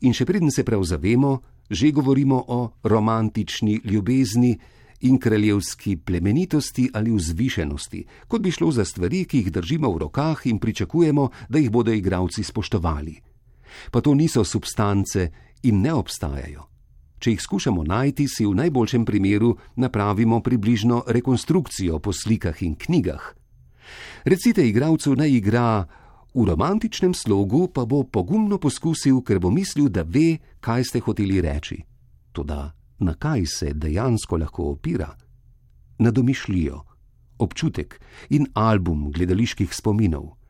In 0.00 0.14
še 0.16 0.24
preden 0.26 0.50
se 0.50 0.64
prav 0.64 0.82
zavemo, 0.84 1.40
že 1.70 1.92
govorimo 1.94 2.44
o 2.48 2.60
romantični 2.82 3.80
ljubezni 3.84 4.58
in 5.00 5.18
kraljevski 5.18 5.96
plemenitosti 5.96 6.90
ali 6.94 7.12
vzvišenosti, 7.14 8.04
kot 8.28 8.42
bi 8.42 8.50
šlo 8.50 8.72
za 8.72 8.84
stvari, 8.84 9.24
ki 9.24 9.38
jih 9.38 9.52
držimo 9.52 9.92
v 9.92 9.98
rokah 9.98 10.46
in 10.46 10.58
pričakujemo, 10.58 11.30
da 11.48 11.58
jih 11.58 11.70
bodo 11.70 11.92
igravci 11.92 12.42
spoštovali. 12.42 13.20
Pa 13.90 14.00
to 14.00 14.14
niso 14.14 14.44
substance 14.44 15.30
in 15.62 15.80
ne 15.80 15.92
obstajajo. 15.94 16.69
Če 17.20 17.34
jih 17.34 17.42
skušamo 17.42 17.84
najti, 17.84 18.24
si 18.28 18.46
v 18.48 18.56
najboljšem 18.56 19.04
primeru 19.04 19.52
napravimo 19.76 20.40
približno 20.40 21.04
rekonstrukcijo 21.06 21.98
po 22.00 22.14
slikah 22.16 22.56
in 22.64 22.74
knjigah. 22.80 23.20
Recite 24.24 24.64
igravcu 24.64 25.12
naj 25.16 25.30
igra 25.36 25.84
v 26.32 26.46
romantičnem 26.48 27.12
slogu 27.12 27.68
pa 27.68 27.84
bo 27.84 28.04
pogumno 28.08 28.56
poskusil, 28.56 29.20
ker 29.20 29.36
bo 29.36 29.50
mislil, 29.52 29.92
da 29.92 30.00
ve, 30.00 30.40
kaj 30.64 30.84
ste 30.84 31.04
hoteli 31.04 31.44
reči. 31.44 31.76
Toda 32.32 32.72
na 33.04 33.14
kaj 33.14 33.44
se 33.46 33.72
dejansko 33.74 34.40
lahko 34.40 34.72
opira? 34.72 35.12
Na 35.98 36.10
domišljijo, 36.10 36.80
občutek 37.38 38.00
in 38.30 38.48
album 38.54 39.10
gledaliških 39.12 39.74
spominov. 39.74 40.40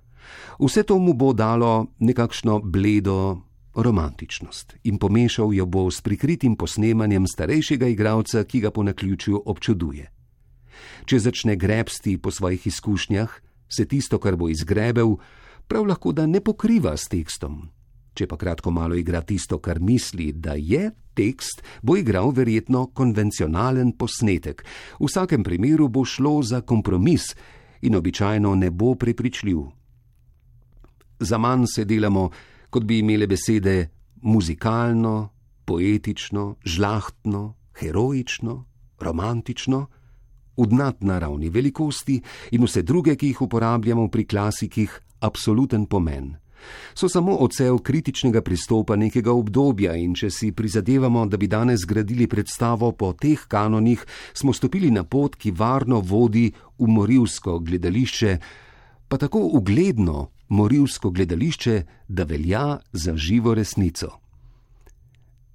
Vse 0.63 0.87
to 0.87 0.99
mu 0.99 1.15
bo 1.19 1.33
dalo 1.33 1.91
nekakšno 1.99 2.61
bledo 2.63 3.50
romantičnost 3.75 4.75
in 4.85 4.99
pomešal 4.99 5.55
jo 5.55 5.67
bo 5.67 5.91
s 5.91 6.01
prikritim 6.01 6.57
posnemanjem 6.57 7.27
starejšega 7.27 7.87
igralca, 7.87 8.45
ki 8.45 8.61
ga 8.61 8.71
po 8.71 8.83
naključju 8.83 9.43
občuduje. 9.47 10.11
Če 11.05 11.19
začne 11.19 11.57
grebsti 11.57 12.19
po 12.19 12.31
svojih 12.31 12.67
izkušnjah, 12.67 13.31
se 13.69 13.85
tisto, 13.85 14.19
kar 14.19 14.37
bo 14.37 14.49
izgrebel, 14.49 15.17
prav 15.69 15.87
lahko 15.87 16.13
da 16.13 16.27
ne 16.27 16.41
pokriva 16.41 16.97
s 16.97 17.09
tekstom. 17.09 17.69
Če 18.15 18.27
pa 18.27 18.37
kratko 18.37 18.73
malo 18.75 18.97
igra 18.99 19.23
tisto, 19.23 19.61
kar 19.63 19.79
misli, 19.81 20.33
da 20.33 20.57
je 20.59 20.91
tekst, 21.15 21.63
bo 21.83 21.97
igral 21.97 22.33
verjetno 22.35 22.89
konvencionalen 22.95 23.95
posnetek. 23.99 24.65
V 24.99 25.07
vsakem 25.07 25.47
primeru 25.47 25.89
bo 25.89 26.05
šlo 26.05 26.41
za 26.43 26.61
kompromis 26.61 27.35
in 27.87 27.97
običajno 27.97 28.55
ne 28.55 28.71
bo 28.71 28.95
prepričljiv. 28.95 29.63
Za 31.21 31.39
manj 31.39 31.67
se 31.69 31.85
delamo, 31.85 32.31
kot 32.71 32.85
bi 32.85 32.99
imele 32.99 33.27
besede 33.27 33.89
muzikalno, 34.23 35.29
poetično, 35.65 36.57
žlahtno, 36.65 37.55
heroično, 37.81 38.65
romantično, 39.01 39.87
udnat 40.57 41.03
na 41.03 41.19
ravni 41.19 41.49
velikosti 41.49 42.21
in 42.51 42.65
vse 42.65 42.83
druge, 42.83 43.17
ki 43.17 43.33
jih 43.33 43.43
uporabljamo 43.43 44.09
pri 44.09 44.25
klasikih, 44.25 45.01
absoluten 45.21 45.87
pomen. 45.87 46.37
So 46.95 47.09
samo 47.09 47.37
odsev 47.41 47.79
kritičnega 47.79 48.43
pristopa 48.43 48.97
nekega 48.97 49.33
obdobja 49.33 49.95
in 49.97 50.15
če 50.15 50.31
si 50.31 50.51
prizadevamo, 50.53 51.25
da 51.27 51.37
bi 51.37 51.49
danes 51.49 51.87
gradili 51.89 52.27
predstavo 52.29 52.93
po 52.93 53.13
teh 53.13 53.47
kanonih, 53.49 54.05
smo 54.35 54.53
stopili 54.53 54.91
na 54.91 55.05
pot, 55.05 55.37
ki 55.37 55.55
varno 55.57 56.01
vodi 56.01 56.51
v 56.79 56.89
morilsko 56.89 57.59
gledališče, 57.59 58.37
pa 59.09 59.17
tako 59.17 59.47
ugledno 59.57 60.29
morilsko 60.51 61.11
gledališče, 61.11 61.83
da 62.09 62.25
velja 62.25 62.79
za 62.93 63.17
živo 63.17 63.55
resnico. 63.55 64.09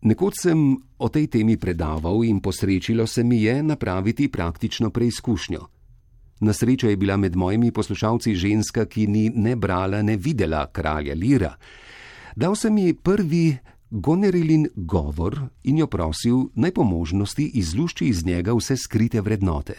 Nekoč 0.01 0.33
sem 0.41 0.77
o 0.97 1.09
tej 1.09 1.27
temi 1.27 1.57
predaval 1.57 2.23
in 2.23 2.39
posrečilo 2.39 3.07
se 3.07 3.23
mi 3.23 3.41
je 3.43 3.63
napraviti 3.63 4.27
praktično 4.31 4.89
preizkušnjo. 4.89 5.67
Na 6.39 6.53
srečo 6.53 6.89
je 6.89 6.97
bila 6.97 7.17
med 7.17 7.35
mojimi 7.35 7.71
poslušalci 7.71 8.35
ženska, 8.35 8.85
ki 8.85 9.07
ni 9.07 9.29
ne 9.29 9.55
brala, 9.55 10.01
ne 10.01 10.17
videla 10.17 10.67
kralja 10.71 11.13
Lira. 11.13 11.55
Dal 12.35 12.55
sem 12.55 12.77
ji 12.77 12.93
prvi 12.93 13.57
gonerilin 13.89 14.67
govor 14.75 15.39
in 15.63 15.77
jo 15.77 15.87
prosil, 15.87 16.49
naj 16.55 16.71
po 16.71 16.83
možnosti 16.83 17.51
izlušči 17.53 18.05
iz 18.05 18.25
njega 18.25 18.53
vse 18.53 18.77
skrite 18.77 19.21
vrednote. 19.21 19.73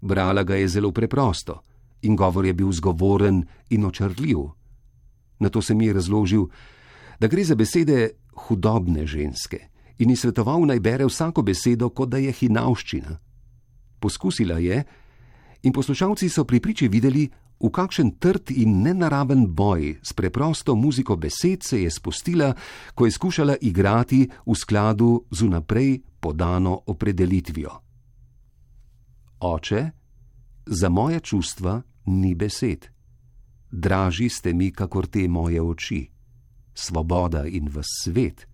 Brala 0.00 0.42
ga 0.42 0.56
je 0.56 0.68
zelo 0.68 0.92
preprosto 0.92 1.60
in 2.02 2.16
govor 2.16 2.46
je 2.46 2.54
bil 2.54 2.72
zgovoren 2.72 3.44
in 3.70 3.84
očrljiv. 3.84 4.38
Na 5.38 5.48
to 5.48 5.62
sem 5.62 5.80
ji 5.80 5.92
razložil, 5.92 6.46
da 7.20 7.26
gre 7.26 7.44
za 7.44 7.54
besede 7.54 8.10
hudobne 8.46 9.06
ženske 9.06 9.68
in 9.98 10.10
ji 10.10 10.16
svetoval 10.16 10.66
naj 10.66 10.80
bere 10.80 11.06
vsako 11.06 11.42
besedo, 11.42 11.90
kot 11.90 12.08
da 12.08 12.18
je 12.18 12.32
hinavščina. 12.32 13.18
Poskusila 14.00 14.58
je, 14.58 14.82
in 15.62 15.72
poslušalci 15.72 16.28
so 16.28 16.44
pri 16.44 16.60
priči 16.60 16.88
videli, 16.88 17.28
v 17.62 17.70
kakšen 17.70 18.18
trd 18.18 18.50
in 18.58 18.82
nenaraven 18.82 19.46
boj 19.46 20.02
s 20.02 20.12
preprosto 20.18 20.74
muziko 20.74 21.16
besed 21.16 21.62
se 21.62 21.82
je 21.82 21.90
spustila, 21.90 22.50
ko 22.94 23.06
je 23.06 23.14
skušala 23.14 23.56
igrati 23.60 24.26
v 24.26 24.54
skladu 24.58 25.22
z 25.30 25.42
unaprej 25.46 26.02
podano 26.20 26.80
opredelitvijo. 26.86 27.70
Oče, 29.40 29.90
za 30.66 30.88
moje 30.88 31.20
čustva 31.20 31.82
ni 32.06 32.34
besed. 32.34 32.88
Draži 33.70 34.28
ste 34.28 34.52
mi, 34.52 34.70
kakor 34.70 35.06
te 35.06 35.28
moje 35.28 35.62
oči, 35.62 36.02
svoboda 36.74 37.46
in 37.46 37.68
v 37.68 37.82
svet. 37.84 38.46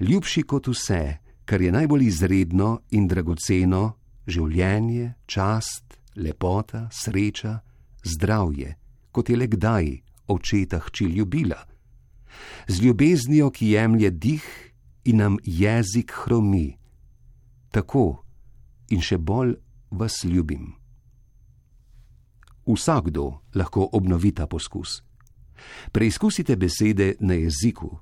Ljubši 0.00 0.42
kot 0.42 0.68
vse, 0.68 1.18
kar 1.44 1.62
je 1.62 1.72
najbolj 1.72 2.06
izredno 2.06 2.80
in 2.90 3.06
dragoceno, 3.08 3.96
življenje, 4.26 5.14
čast, 5.26 5.98
lepota, 6.16 6.88
sreča, 6.90 7.60
zdravje, 8.02 8.74
kot 9.12 9.30
je 9.30 9.36
le 9.36 9.46
kdaj 9.46 9.92
očeta 10.26 10.80
hči 10.88 11.04
ljubila. 11.04 11.58
Z 12.68 12.82
ljubeznijo, 12.82 13.50
ki 13.50 13.70
jemlje 13.76 14.10
dih 14.10 14.46
in 15.04 15.22
nam 15.22 15.38
jezik 15.44 16.12
hromi. 16.24 16.76
Tako 17.70 18.24
in 18.90 19.00
še 19.00 19.18
bolj 19.18 19.54
vas 19.90 20.24
ljubim. 20.24 20.74
Vsakdo 22.66 23.40
lahko 23.54 23.88
obnovi 23.92 24.32
ta 24.32 24.46
poskus. 24.46 25.02
Preizkusite 25.92 26.56
besede 26.56 27.14
na 27.20 27.34
jeziku. 27.34 27.98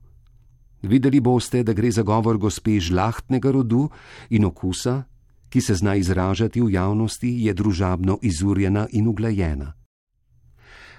Videli 0.83 1.21
boste, 1.21 1.63
da 1.63 1.73
gre 1.73 1.91
za 1.91 2.03
govor 2.03 2.39
gospe 2.39 2.81
žlahtnega 2.81 3.51
rodu 3.51 3.89
in 4.31 4.45
okusa, 4.45 5.03
ki 5.49 5.61
se 5.61 5.75
zna 5.75 5.95
izražati 5.95 6.61
v 6.61 6.73
javnosti, 6.73 7.31
je 7.47 7.55
družabno 7.55 8.19
izurjena 8.23 8.87
in 8.93 9.09
uglajena. 9.09 9.73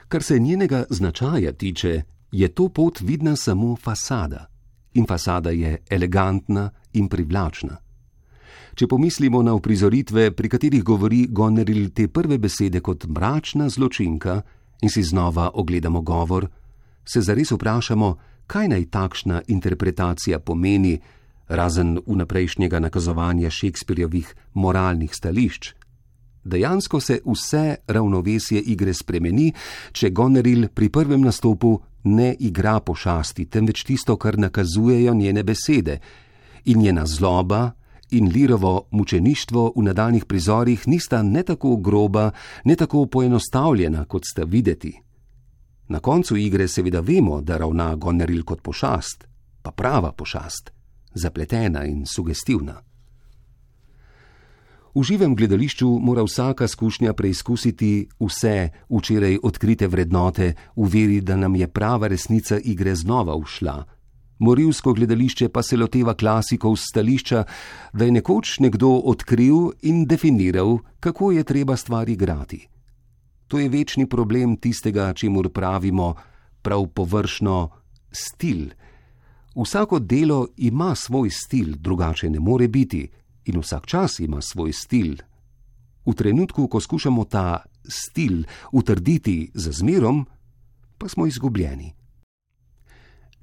Kar 0.08 0.24
se 0.24 0.40
njenega 0.40 0.86
značaja 0.90 1.52
tiče, 1.54 2.04
je 2.32 2.48
to 2.48 2.70
pot 2.70 3.00
vidna 3.02 3.36
samo 3.36 3.76
fasada, 3.76 4.48
in 4.94 5.06
fasada 5.06 5.50
je 5.50 5.78
elegantna 5.90 6.70
in 6.94 7.10
privlačna. 7.10 7.78
Če 8.76 8.90
pomislimo 8.92 9.40
na 9.40 9.54
uprizoritve, 9.56 10.34
pri 10.36 10.50
katerih 10.52 10.82
govori 10.84 11.22
Goneril 11.32 11.94
te 11.96 12.10
prve 12.12 12.36
besede 12.44 12.82
kot 12.84 13.06
mračna 13.08 13.70
zločinka, 13.72 14.42
in 14.84 14.92
si 14.92 15.04
znova 15.04 15.52
ogledamo 15.54 16.02
govor, 16.02 16.50
se 17.08 17.22
zares 17.24 17.54
vprašamo, 17.56 18.10
kaj 18.52 18.68
naj 18.68 18.84
takšna 18.92 19.42
interpretacija 19.48 20.40
pomeni, 20.40 20.98
razen 21.48 22.02
vnaprejšnjega 22.06 22.82
nakazovanja 22.84 23.50
Šekspirjevih 23.50 24.34
moralnih 24.54 25.16
stališč. 25.16 25.72
Dejansko 26.44 27.00
se 27.00 27.22
vse 27.24 27.78
ravnovesje 27.88 28.60
igre 28.60 28.94
spremeni, 28.94 29.54
če 29.92 30.12
Goneril 30.12 30.68
pri 30.68 30.92
prvem 30.92 31.24
nastopu 31.24 31.78
ne 32.12 32.36
igra 32.40 32.82
pošasti, 32.84 33.48
temveč 33.48 33.86
tisto, 33.88 34.18
kar 34.18 34.36
nakazujejo 34.38 35.14
njene 35.14 35.44
besede, 35.48 36.00
in 36.66 36.84
njena 36.84 37.06
zloba 37.06 37.72
in 38.18 38.32
lirovo 38.32 38.88
mučeništvo 38.92 39.74
v 39.76 39.84
nadaljnih 39.84 40.26
prizorih 40.26 40.88
nista 40.88 41.24
ne 41.24 41.44
tako 41.44 41.76
groba, 41.76 42.32
ne 42.64 42.76
tako 42.76 43.06
poenostavljena, 43.06 44.06
kot 44.06 44.24
sta 44.26 44.44
videti. 44.44 44.94
Na 45.88 46.00
koncu 46.00 46.38
igre 46.38 46.68
seveda 46.68 47.00
vemo, 47.00 47.42
da 47.42 47.58
ravna 47.58 47.96
Goneril 47.96 48.44
kot 48.44 48.62
pošast, 48.62 49.28
pa 49.62 49.72
prava 49.72 50.12
pošast, 50.12 50.72
zapletena 51.14 51.86
in 51.86 52.06
sugestivna. 52.06 52.82
V 54.96 55.04
živem 55.04 55.36
gledališču 55.36 55.90
mora 56.00 56.24
vsaka 56.24 56.68
skušnja 56.68 57.14
preizkusiti 57.14 58.08
vse 58.20 58.70
včeraj 58.90 59.38
odkrite 59.44 59.88
vrednote, 59.88 60.54
v 60.76 60.88
veri, 60.88 61.22
da 61.22 61.36
nam 61.36 61.56
je 61.56 61.68
prava 61.68 62.08
resnica 62.08 62.60
igre 62.64 62.96
znova 62.96 63.36
ušla. 63.36 63.84
Morilsko 64.40 64.94
gledališče 64.94 65.50
pa 65.50 65.64
se 65.64 65.78
loteva 65.78 66.14
klasikov 66.14 66.76
z 66.76 66.90
stališča, 66.90 67.44
da 67.94 68.06
je 68.06 68.12
nekoč 68.12 68.60
nekdo 68.60 68.90
odkril 68.90 69.72
in 69.82 70.06
definiral, 70.06 70.80
kako 71.00 71.32
je 71.32 71.44
treba 71.44 71.78
stvari 71.78 72.14
igrati. 72.14 72.68
To 73.48 73.60
je 73.60 73.70
večni 73.70 74.10
problem 74.10 74.58
tistega, 74.58 75.14
čemu 75.14 75.44
pravimo 75.50 76.16
prav 76.62 76.88
površno 76.88 77.70
stil. 78.12 78.70
Vsako 79.56 80.00
delo 80.00 80.48
ima 80.58 80.96
svoj 80.96 81.30
stil, 81.30 81.76
drugače 81.78 82.30
ne 82.30 82.40
more 82.40 82.68
biti, 82.68 83.08
in 83.46 83.60
vsak 83.60 83.86
čas 83.86 84.20
ima 84.20 84.42
svoj 84.42 84.74
stil. 84.74 85.16
V 86.06 86.14
trenutku, 86.14 86.68
ko 86.68 86.80
skušamo 86.80 87.24
ta 87.26 87.64
stil 87.88 88.44
utrditi 88.72 89.52
z 89.54 89.72
zmerom, 89.72 90.26
pa 90.98 91.08
smo 91.08 91.28
izgubljeni. 91.28 91.94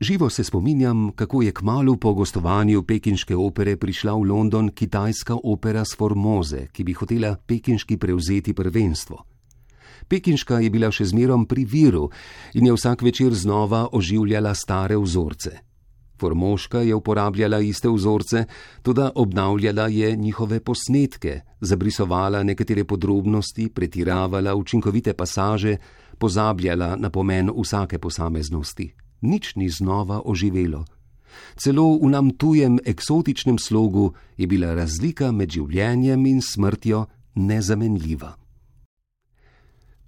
Živo 0.00 0.30
se 0.30 0.44
spominjam, 0.44 1.10
kako 1.14 1.42
je 1.42 1.52
kmalo 1.52 1.96
po 1.96 2.14
gostovanju 2.14 2.82
pekinške 2.82 3.36
opere 3.36 3.76
prišla 3.76 4.12
v 4.12 4.22
London 4.22 4.68
kitajska 4.68 5.36
opera 5.44 5.84
s 5.84 5.96
Formoze, 5.96 6.66
ki 6.72 6.84
bi 6.84 6.92
hotela 6.92 7.36
pekinški 7.46 7.96
prevzeti 7.96 8.54
prvenstvo. 8.54 9.24
Pekinška 10.08 10.58
je 10.58 10.70
bila 10.70 10.90
še 10.90 11.06
zmerom 11.08 11.46
pri 11.46 11.64
viru 11.64 12.08
in 12.54 12.66
je 12.66 12.72
vsak 12.72 13.02
večer 13.02 13.34
znova 13.34 13.88
oživljala 13.92 14.54
stare 14.54 14.98
vzorce. 14.98 15.50
Formoška 16.22 16.78
je 16.86 16.94
uporabljala 16.94 17.58
iste 17.60 17.88
vzorce, 17.88 18.44
tudi 18.82 19.06
obnavljala 19.14 19.88
je 19.88 20.16
njihove 20.16 20.60
posnetke, 20.60 21.40
zabrisovala 21.60 22.42
nekatere 22.42 22.84
podrobnosti, 22.84 23.68
pretiravala 23.68 24.54
učinkovite 24.54 25.14
pasaže, 25.14 25.76
pozabljala 26.18 26.96
na 26.96 27.10
pomen 27.10 27.50
vsake 27.50 27.98
posameznosti. 27.98 29.01
Nič 29.22 29.54
ni 29.56 29.70
znova 29.70 30.22
oživelo. 30.24 30.84
Celo 31.56 31.96
v 31.98 32.10
nam 32.10 32.30
tujem 32.36 32.78
eksotičnem 32.84 33.58
slogu 33.58 34.12
je 34.36 34.46
bila 34.46 34.74
razlika 34.74 35.32
med 35.32 35.50
življenjem 35.50 36.26
in 36.26 36.40
smrtjo 36.42 37.06
nezamenljiva. 37.34 38.36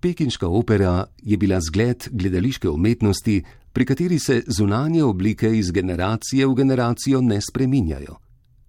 Pekinška 0.00 0.48
opera 0.48 1.06
je 1.22 1.36
bila 1.36 1.60
zgled 1.60 2.08
gledališke 2.12 2.68
umetnosti, 2.68 3.42
pri 3.72 3.84
kateri 3.84 4.18
se 4.18 4.42
zunanje 4.46 5.02
oblike 5.04 5.48
iz 5.58 5.70
generacije 5.70 6.46
v 6.46 6.54
generacijo 6.54 7.20
ne 7.20 7.40
spreminjajo. 7.40 8.18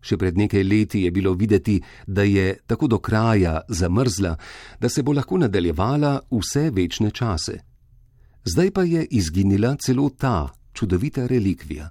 Še 0.05 0.17
pred 0.17 0.37
nekaj 0.37 0.63
leti 0.63 1.01
je 1.03 1.11
bilo 1.11 1.33
videti, 1.33 1.79
da 2.07 2.23
je 2.23 2.55
tako 2.67 2.87
do 2.87 2.99
kraja 2.99 3.61
zamrzla, 3.69 4.35
da 4.79 4.89
se 4.89 5.03
bo 5.03 5.13
lahko 5.13 5.37
nadaljevala 5.37 6.19
vse 6.31 6.69
večne 6.69 7.11
čase. 7.11 7.59
Zdaj 8.45 8.71
pa 8.71 8.83
je 8.83 9.05
izginila 9.11 9.75
celo 9.75 10.09
ta 10.09 10.49
čudovita 10.73 11.27
relikvija. 11.27 11.89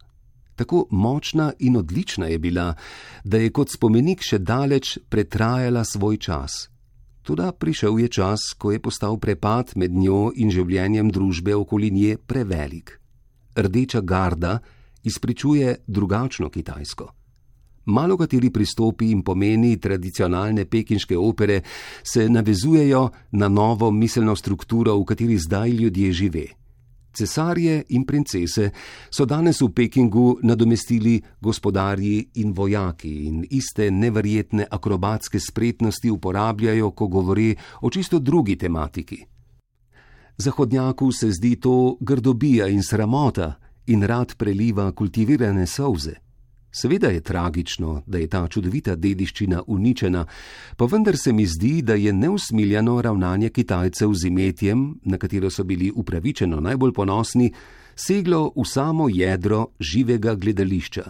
Tako 0.56 0.86
močna 0.90 1.52
in 1.58 1.76
odlična 1.76 2.26
je 2.26 2.38
bila, 2.38 2.74
da 3.24 3.38
je 3.38 3.50
kot 3.50 3.72
spomenik 3.74 4.22
še 4.22 4.38
daleč 4.38 4.98
pretrajala 5.08 5.84
svoj 5.84 6.16
čas. 6.16 6.68
Tudi 7.22 7.48
prišel 7.58 7.98
je 8.00 8.08
čas, 8.08 8.40
ko 8.58 8.70
je 8.72 8.78
postal 8.78 9.18
prepad 9.18 9.72
med 9.76 9.92
njo 9.96 10.30
in 10.36 10.50
življenjem 10.50 11.10
družbe 11.10 11.54
okoli 11.56 11.90
nje 11.90 12.16
prevelik. 12.16 13.00
Rdeča 13.56 14.00
garda 14.00 14.58
izpričuje 15.02 15.76
drugačno 15.86 16.50
Kitajsko. 16.50 17.08
Malo 17.86 18.16
kateri 18.16 18.50
pristopi 18.50 19.10
in 19.10 19.22
pomeni 19.22 19.76
tradicionalne 19.76 20.64
pekinške 20.64 21.16
opere 21.16 21.60
se 22.02 22.28
navezujejo 22.28 23.08
na 23.32 23.48
novo 23.48 23.90
miselno 23.90 24.36
strukturo, 24.36 24.96
v 24.98 25.04
kateri 25.04 25.38
zdaj 25.38 25.70
ljudje 25.70 26.12
živijo. 26.12 26.64
Cesarje 27.14 27.84
in 27.88 28.04
princese 28.04 28.70
so 29.10 29.24
danes 29.24 29.60
v 29.60 29.68
Pekingu 29.70 30.38
nadomestili 30.42 31.22
gospodarji 31.40 32.30
in 32.34 32.52
vojaki 32.52 33.12
in 33.26 33.44
iste 33.50 33.90
neverjetne 33.90 34.66
akrobatske 34.70 35.40
spretnosti 35.40 36.10
uporabljajo, 36.10 36.90
ko 36.90 37.06
govori 37.06 37.54
o 37.82 37.90
čisto 37.90 38.18
drugi 38.18 38.56
tematiki. 38.56 39.24
Zahodnjaku 40.36 41.12
se 41.12 41.30
zdi 41.30 41.56
to 41.56 41.96
grdobija 42.00 42.66
in 42.66 42.82
sramota 42.82 43.52
in 43.86 44.02
rad 44.02 44.34
preliva 44.36 44.92
kultivirane 44.92 45.66
solze. 45.66 46.23
Seveda 46.74 47.08
je 47.08 47.20
tragično, 47.20 48.02
da 48.06 48.18
je 48.18 48.26
ta 48.26 48.48
čudovita 48.48 48.96
dediščina 48.96 49.62
uničena, 49.66 50.24
pa 50.76 50.88
vendar 50.90 51.16
se 51.16 51.32
mi 51.32 51.46
zdi, 51.46 51.82
da 51.82 51.94
je 51.94 52.12
neusmiljeno 52.12 52.96
ravnanje 53.02 53.48
Kitajcev 53.48 54.14
z 54.14 54.26
imetjem, 54.26 54.82
na 55.04 55.18
katero 55.18 55.50
so 55.50 55.64
bili 55.64 55.92
upravičeno 55.94 56.60
najbolj 56.60 56.92
ponosni, 56.92 57.52
seglo 57.94 58.50
v 58.56 58.66
samo 58.66 59.08
jedro 59.08 59.68
živega 59.80 60.34
gledališča. 60.34 61.04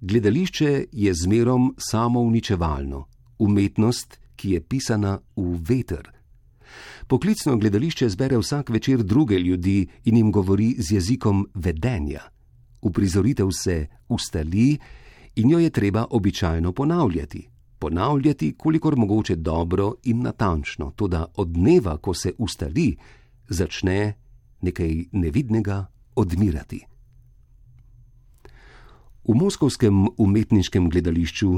Gledališče 0.00 0.84
je 0.92 1.14
zmerom 1.14 1.74
samo 1.78 2.20
uničevalno, 2.20 3.06
umetnost, 3.38 4.18
ki 4.36 4.50
je 4.50 4.60
pisana 4.60 5.18
v 5.36 5.58
veter. 5.68 6.10
Poklicno 7.06 7.56
gledališče 7.56 8.08
zbere 8.08 8.38
vsak 8.38 8.70
večer 8.70 9.02
druge 9.02 9.38
ljudi 9.38 9.86
in 10.04 10.16
jim 10.16 10.32
govori 10.32 10.74
z 10.78 10.92
jezikom 10.92 11.46
vedenja 11.54 12.35
uprizoritev 12.86 13.50
se 13.50 13.86
ustali 14.08 14.78
in 15.36 15.50
jo 15.50 15.58
je 15.58 15.70
treba 15.70 16.06
običajno 16.10 16.72
ponavljati. 16.72 17.48
Ponavljati, 17.78 18.54
kolikor 18.58 18.96
mogoče 18.96 19.36
dobro 19.36 19.94
in 20.04 20.22
natančno, 20.22 20.90
to 20.96 21.08
da 21.08 21.26
od 21.34 21.48
dneva, 21.48 21.96
ko 21.96 22.14
se 22.14 22.32
ustali, 22.38 22.96
začne 23.48 24.14
nekaj 24.60 25.04
nevidnega 25.12 25.86
odmirati. 26.14 26.80
V 29.28 29.34
moskovskem 29.34 30.06
umetniškem 30.16 30.90
gledališču, 30.90 31.50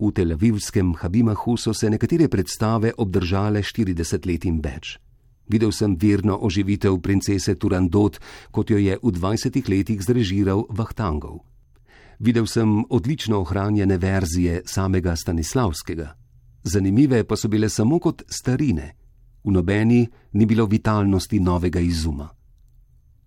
v 0.00 0.10
Tel 0.16 0.32
Avivskem 0.32 0.94
Habimahu 0.96 1.56
so 1.56 1.74
se 1.74 1.90
nekatere 1.90 2.28
predstave 2.28 2.92
obdržale 2.96 3.60
40 3.62 4.26
let 4.26 4.44
in 4.44 4.60
več. 4.64 4.96
Videl 5.50 5.72
sem 5.74 5.96
verno 5.98 6.38
oživitev 6.46 7.00
princese 7.02 7.56
Turandot, 7.58 8.20
kot 8.54 8.70
jo 8.70 8.78
je 8.78 8.98
v 9.02 9.10
20 9.10 9.68
letih 9.68 9.98
zrežiral 9.98 10.62
Vahtangov. 10.70 11.42
Videl 12.20 12.46
sem 12.46 12.84
odlično 12.88 13.40
ohranjene 13.40 13.98
verzije 13.98 14.62
samega 14.66 15.16
Stanislavskega. 15.16 16.14
Zanimive 16.62 17.24
pa 17.24 17.36
so 17.36 17.48
bile 17.48 17.68
samo 17.68 17.98
kot 17.98 18.22
starine. 18.28 18.94
V 19.44 19.50
nobeni 19.50 20.06
ni 20.32 20.46
bilo 20.46 20.66
vitalnosti 20.66 21.40
novega 21.40 21.80
izuma. 21.80 22.28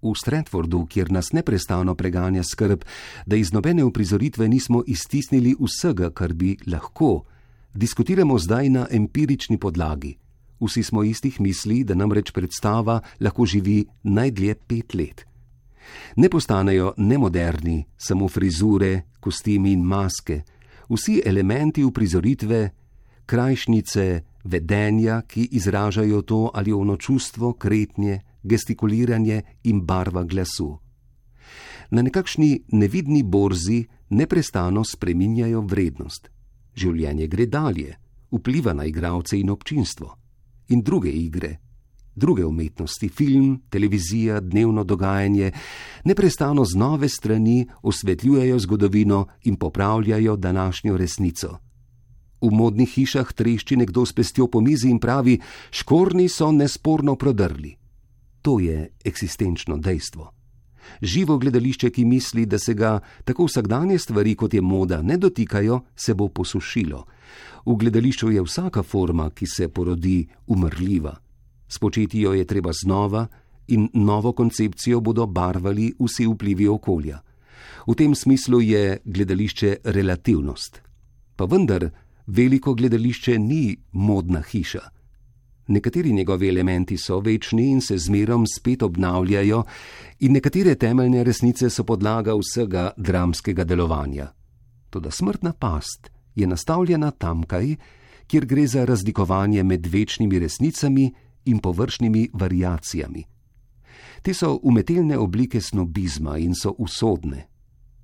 V 0.04 0.14
Stratfordu, 0.16 0.86
kjer 0.86 1.12
nas 1.12 1.32
neprestano 1.32 1.96
preganja 1.96 2.44
skrb, 2.44 2.84
da 3.26 3.36
iz 3.36 3.54
nobene 3.54 3.84
uprizoritve 3.84 4.48
nismo 4.48 4.84
iztisnili 4.88 5.56
vsega, 5.60 6.12
kar 6.12 6.34
bi 6.34 6.58
lahko, 6.68 7.24
diskutiramo 7.74 8.40
zdaj 8.40 8.70
na 8.70 8.88
empirični 8.92 9.58
podlagi. 9.58 10.23
Vsi 10.64 10.84
smo 10.84 11.04
istih 11.04 11.42
misli, 11.42 11.84
da 11.84 11.96
namreč 11.96 12.32
predstava 12.32 13.02
lahko 13.20 13.46
živi 13.46 13.84
najdlje 14.04 14.56
pet 14.68 14.94
let. 14.94 15.26
Ne 16.16 16.30
postanejo 16.30 16.94
nemoderni, 16.98 17.84
samo 17.98 18.30
frizure, 18.30 19.02
kostimi 19.20 19.74
in 19.74 19.84
maske, 19.84 20.42
vsi 20.90 21.22
elementi 21.26 21.84
uprizoritve, 21.84 22.70
krajšnice, 23.26 24.22
vedenja, 24.44 25.22
ki 25.28 25.50
izražajo 25.52 26.22
to 26.22 26.52
ali 26.54 26.74
ono 26.74 26.98
čustvo, 26.98 27.54
kretnje, 27.54 28.22
gestikuliranje 28.44 29.42
in 29.64 29.82
barva 29.86 30.24
glasu. 30.24 30.78
Na 31.92 32.02
nekakšni 32.02 32.64
nevidni 32.72 33.24
borzi 33.24 33.86
neprestano 34.10 34.84
spreminjajo 34.84 35.62
vrednost. 35.62 36.30
Življenje 36.76 37.28
gre 37.28 37.46
dalje, 37.46 37.96
vpliva 38.32 38.74
na 38.74 38.86
igralce 38.86 39.38
in 39.40 39.50
občinstvo. 39.50 40.23
In 40.74 40.82
druge 40.82 41.10
igre, 41.10 41.60
druge 42.16 42.46
umetnosti, 42.46 43.10
film, 43.10 43.62
televizija, 43.70 44.40
dnevno 44.40 44.84
dogajanje, 44.84 45.52
neprestano 46.06 46.66
z 46.66 46.76
nove 46.76 47.10
strani 47.10 47.68
osvetljujejo 47.82 48.60
zgodovino 48.60 49.28
in 49.44 49.56
popravljajo 49.56 50.36
današnjo 50.36 50.98
resnico. 50.98 51.58
V 52.42 52.50
modnih 52.52 52.90
hišah 52.90 53.34
trešči 53.34 53.78
nekdo 53.78 54.06
s 54.06 54.14
pestjo 54.14 54.48
po 54.48 54.62
mizi 54.62 54.90
in 54.90 55.00
pravi: 55.00 55.40
Škorni 55.72 56.30
so 56.30 56.52
nesporno 56.52 57.16
prodrli. 57.16 57.76
To 58.42 58.60
je 58.60 58.90
eksistenčno 59.06 59.78
dejstvo. 59.78 60.34
Živo 61.02 61.38
gledališče, 61.38 61.90
ki 61.90 62.06
misli, 62.06 62.46
da 62.46 62.60
se 62.60 62.74
ga 62.74 63.00
tako 63.24 63.46
vsakdanje 63.46 64.00
stvari, 64.00 64.36
kot 64.36 64.54
je 64.54 64.62
moda, 64.62 65.02
ne 65.02 65.18
dotikajo, 65.18 65.82
se 65.96 66.14
bo 66.14 66.28
posušilo. 66.28 67.06
V 67.66 67.76
gledališču 67.76 68.32
je 68.32 68.42
vsaka 68.42 68.84
forma, 68.84 69.30
ki 69.30 69.48
se 69.48 69.68
porodi, 69.68 70.28
umrljiva. 70.48 71.16
Spočeti 71.68 72.22
jo 72.22 72.34
je 72.34 72.46
treba 72.46 72.72
znova 72.84 73.28
in 73.68 73.90
novo 73.94 74.32
koncepcijo 74.32 75.00
bodo 75.00 75.26
barvali 75.26 75.94
vsi 76.00 76.28
vplivi 76.28 76.68
okolja. 76.68 77.20
V 77.88 77.96
tem 77.96 78.16
smislu 78.16 78.62
je 78.62 78.98
gledališče 79.06 79.78
relativnost. 79.84 80.82
Pa 81.36 81.46
vendar, 81.46 81.90
veliko 82.28 82.74
gledališče 82.74 83.40
ni 83.40 83.78
modna 83.92 84.42
hiša. 84.42 84.82
Nekateri 85.68 86.14
njegovi 86.14 86.50
elementi 86.50 86.98
so 86.98 87.20
večni 87.20 87.70
in 87.72 87.82
se 87.82 87.98
zmerom 87.98 88.46
spet 88.48 88.84
obnavljajo, 88.84 89.64
in 90.20 90.32
nekatere 90.32 90.76
temeljne 90.76 91.24
resnice 91.24 91.70
so 91.70 91.84
podlaga 91.84 92.36
vsega 92.36 92.92
dramskega 92.98 93.64
delovanja. 93.64 94.28
Toda 94.90 95.12
smrtna 95.12 95.54
past 95.54 96.13
je 96.36 96.48
nastavljena 96.48 97.12
tamkaj, 97.12 97.76
kjer 98.28 98.46
gre 98.46 98.68
za 98.68 98.86
razlikovanje 98.86 99.64
med 99.64 99.86
večnimi 99.86 100.40
resnicami 100.40 101.14
in 101.46 101.60
površnimi 101.60 102.30
variacijami. 102.34 103.24
Te 104.22 104.34
so 104.34 104.60
umetelne 104.64 105.18
oblike 105.18 105.62
snobizma 105.62 106.38
in 106.38 106.56
so 106.56 106.76
usodne. 106.78 107.48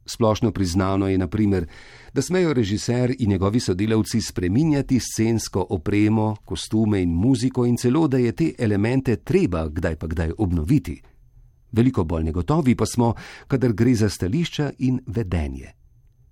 Splošno 0.06 0.52
priznano 0.52 1.08
je, 1.08 1.18
naprimer, 1.18 1.68
da 2.14 2.22
smejo 2.22 2.54
režiser 2.54 3.16
in 3.20 3.30
njegovi 3.30 3.60
sodelavci 3.60 4.22
spreminjati 4.22 5.00
scensko 5.00 5.66
opremo, 5.70 6.36
kostume 6.46 7.02
in 7.02 7.10
muziko, 7.10 7.66
in 7.66 7.78
celo 7.78 8.08
da 8.08 8.18
je 8.18 8.32
te 8.32 8.54
elemente 8.58 9.16
treba 9.16 9.70
kdaj 9.70 9.96
pa 9.96 10.08
kdaj 10.08 10.32
obnoviti. 10.38 11.02
Veliko 11.72 12.04
bolj 12.04 12.24
negotovi 12.24 12.76
pa 12.76 12.86
smo, 12.86 13.14
kadar 13.48 13.74
gre 13.74 13.96
za 13.96 14.10
stališča 14.10 14.72
in 14.78 15.00
vedenje. 15.08 15.79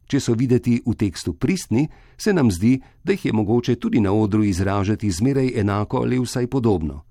Če 0.07 0.19
so 0.23 0.33
videti 0.33 0.79
v 0.85 0.95
tekstu 0.95 1.33
pristni, 1.33 1.87
se 2.17 2.33
nam 2.33 2.51
zdi, 2.51 2.77
da 3.03 3.11
jih 3.11 3.25
je 3.25 3.33
mogoče 3.33 3.75
tudi 3.75 3.99
na 3.99 4.13
odru 4.13 4.43
izražati 4.43 5.11
zmeraj 5.11 5.51
enako 5.59 5.97
ali 6.07 6.19
vsaj 6.19 6.47
podobno. 6.47 7.03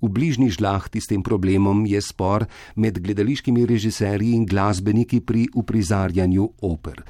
V 0.00 0.08
bližnji 0.08 0.48
žlahti 0.48 1.00
s 1.00 1.06
tem 1.12 1.22
problemom 1.22 1.84
je 1.86 2.00
spor 2.00 2.46
med 2.76 2.98
gledališkimi 2.98 3.66
režiserji 3.66 4.32
in 4.32 4.46
glasbeniki 4.48 5.20
pri 5.20 5.48
uprizarjanju 5.54 6.48
oper. 6.62 7.04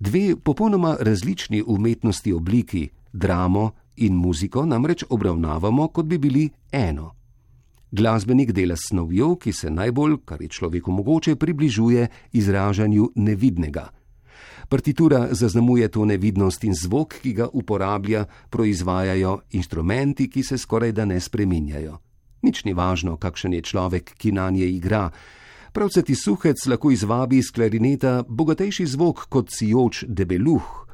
Dve 0.00 0.36
popolnoma 0.36 0.96
različni 1.00 1.62
umetnosti 1.66 2.32
obliki, 2.32 2.88
dramo 3.12 3.70
in 3.96 4.14
muziko, 4.14 4.64
namreč 4.66 5.04
obravnavamo, 5.10 5.88
kot 5.88 6.06
bi 6.06 6.18
bili 6.18 6.48
eno. 6.72 7.10
Glasbenik 7.90 8.52
dela 8.52 8.76
snovjo, 8.76 9.34
ki 9.36 9.52
se 9.52 9.70
najbolj, 9.70 10.20
kar 10.24 10.42
je 10.42 10.48
človeku 10.48 10.92
mogoče, 10.92 11.34
približuje 11.36 12.06
izražanju 12.32 13.10
nevidnega. 13.14 13.90
Partitura 14.68 15.28
zaznamuje 15.30 15.88
to 15.88 16.04
nevidnost 16.04 16.64
in 16.64 16.74
zvok, 16.74 17.14
ki 17.22 17.32
ga 17.32 17.48
uporablja, 17.52 18.24
proizvajajo 18.50 19.40
inštrumenti, 19.50 20.30
ki 20.30 20.42
se 20.42 20.58
skoraj 20.58 20.92
da 20.92 21.04
ne 21.04 21.20
spreminjajo. 21.20 21.98
Nič 22.42 22.64
ni 22.64 22.72
važno, 22.72 23.16
kakšen 23.16 23.52
je 23.52 23.62
človek, 23.62 24.14
ki 24.16 24.32
na 24.32 24.50
nje 24.50 24.68
igra. 24.70 25.10
Pravce 25.72 26.02
ti 26.02 26.14
suhec 26.14 26.66
lahko 26.66 26.90
izvabi 26.90 27.38
iz 27.38 27.50
klarineta 27.54 28.24
bogatejši 28.28 28.86
zvok 28.86 29.26
kot 29.28 29.52
sijoč 29.52 30.04
debeluh. 30.08 30.86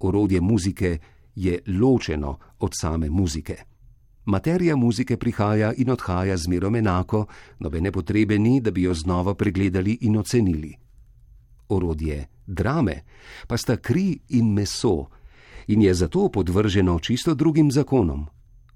Orodje 0.00 0.40
muzike 0.40 0.98
je 1.34 1.58
ločeno 1.66 2.38
od 2.58 2.72
same 2.80 3.10
muzike. 3.10 3.56
Materija 4.24 4.76
muzike 4.76 5.16
prihaja 5.16 5.72
in 5.76 5.90
odhaja 5.90 6.36
zmerom 6.36 6.76
enako, 6.76 7.26
nobene 7.58 7.92
potrebe 7.92 8.38
ni, 8.38 8.60
da 8.60 8.70
bi 8.70 8.82
jo 8.82 8.94
znova 8.94 9.34
pregledali 9.34 9.98
in 10.00 10.16
ocenili. 10.16 10.74
Orodje 11.68 12.33
drame 12.46 13.02
pa 13.46 13.56
sta 13.56 13.76
kri 13.76 14.18
in 14.28 14.52
meso 14.52 15.06
in 15.66 15.82
je 15.82 15.94
zato 15.94 16.28
podvrženo 16.28 16.98
čisto 16.98 17.34
drugim 17.34 17.70
zakonom. 17.70 18.26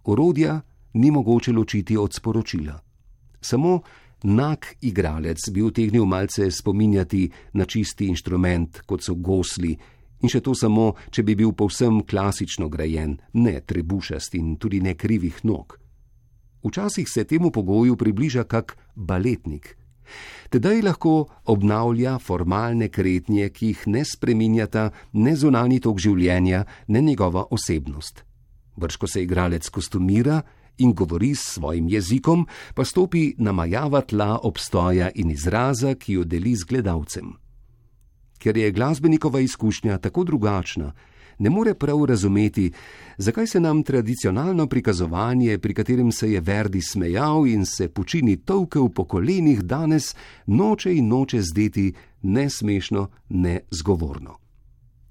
Orodja 0.04 0.60
ni 0.94 1.10
mogoče 1.10 1.52
ločiti 1.52 1.96
od 1.96 2.14
sporočila. 2.14 2.80
Samo 3.40 3.80
nag 4.22 4.58
igralec 4.80 5.38
bi 5.52 5.62
utegnil 5.62 6.04
malce 6.04 6.50
spominjati 6.50 7.30
na 7.52 7.64
čisti 7.64 8.06
inštrument, 8.06 8.80
kot 8.86 9.04
so 9.04 9.14
gosli, 9.14 9.76
in 10.22 10.28
še 10.28 10.40
to 10.40 10.54
samo, 10.54 10.94
če 11.10 11.22
bi 11.22 11.36
bil 11.38 11.52
povsem 11.52 12.00
klasično 12.02 12.68
grajen, 12.68 13.18
ne 13.32 13.60
trebušast 13.60 14.34
in 14.34 14.56
tudi 14.56 14.80
ne 14.80 14.96
krivih 14.98 15.44
nog. 15.44 15.78
Včasih 16.64 17.06
se 17.08 17.24
temu 17.24 17.50
pogoju 17.50 17.96
približa 17.96 18.44
kak 18.44 18.76
baletnik. 18.94 19.76
Tedaj 20.50 20.82
lahko 20.82 21.28
obnavlja 21.44 22.18
formalne 22.18 22.88
kretnje, 22.88 23.50
ki 23.50 23.72
jih 23.72 23.82
ne 23.86 24.04
spreminjata 24.04 24.90
ne 25.12 25.34
zunani 25.36 25.80
tok 25.80 26.00
življenja, 26.00 26.64
ne 26.88 27.02
njegova 27.02 27.44
osebnost. 27.50 28.24
Brško 28.76 29.06
se 29.06 29.22
igralec 29.22 29.68
kostumira, 29.68 30.42
in 30.78 30.94
govori 30.94 31.34
s 31.34 31.54
svojim 31.54 31.88
jezikom, 31.88 32.46
pa 32.74 32.84
stopi 32.84 33.34
na 33.38 33.52
majava 33.52 34.00
tla 34.00 34.38
obstoja 34.42 35.10
in 35.14 35.30
izraza, 35.30 35.94
ki 35.94 36.12
jo 36.12 36.24
deli 36.24 36.54
z 36.56 36.64
gledalcem. 36.64 37.34
Ker 38.38 38.56
je 38.56 38.70
glasbenikova 38.72 39.40
izkušnja 39.40 39.98
tako 39.98 40.24
drugačna, 40.24 40.92
ne 41.38 41.50
more 41.50 41.74
prav 41.74 42.04
razumeti, 42.04 42.72
zakaj 43.18 43.46
se 43.46 43.60
nam 43.60 43.82
tradicionalno 43.82 44.66
prikazovanje, 44.66 45.58
pri 45.58 45.74
katerem 45.74 46.12
se 46.12 46.32
je 46.32 46.40
Verdi 46.40 46.80
smejal 46.80 47.46
in 47.46 47.66
se 47.66 47.88
počini 47.88 48.36
tolkel 48.36 48.88
po 48.88 49.04
kolenih, 49.04 49.62
danes 49.62 50.14
noče 50.46 50.94
in 50.94 51.08
noče 51.08 51.42
zdeti 51.42 51.92
ne 52.22 52.50
smešno, 52.50 53.08
ne 53.28 53.60
zgovorno. 53.70 54.36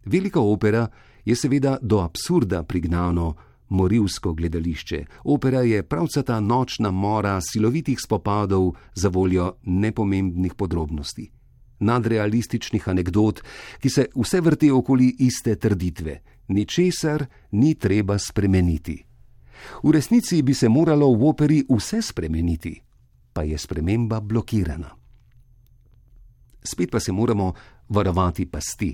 Velika 0.06 0.40
opera 0.40 0.88
je 1.26 1.36
seveda 1.36 1.78
do 1.82 2.00
absurda 2.00 2.63
prignano, 2.63 3.36
morilsko 3.70 4.34
gledališče. 4.34 5.06
Opera 5.24 5.62
je 5.62 5.84
pravcata 5.84 6.40
nočna 6.40 6.92
mora 6.92 7.42
silovitih 7.42 7.98
spopadov 8.06 8.72
za 8.94 9.10
voljo 9.10 9.54
nepomembnih 9.63 10.54
podrobnosti. 10.54 11.37
Nadrealističnih 11.80 12.90
anegdot, 12.90 13.42
ki 13.80 13.90
se 13.90 14.08
vse 14.16 14.42
vrti 14.42 14.72
okoli 14.72 15.16
iste 15.20 15.56
trditve: 15.56 16.22
ničesar 16.48 17.26
ni 17.52 17.76
treba 17.76 18.18
spremeniti. 18.18 18.98
V 19.84 19.92
resnici 19.92 20.42
bi 20.42 20.54
se 20.54 20.70
moralo 20.70 21.10
v 21.13 21.30
operi 21.30 21.63
vse 21.70 22.02
spremeniti, 22.02 22.82
pa 23.34 23.44
je 23.44 23.58
sprememba 23.58 24.22
blokirana. 24.22 24.90
Spet 26.63 26.92
pa 26.92 27.00
se 27.00 27.12
moramo 27.12 27.54
varovati 27.90 28.46
pasti. 28.46 28.92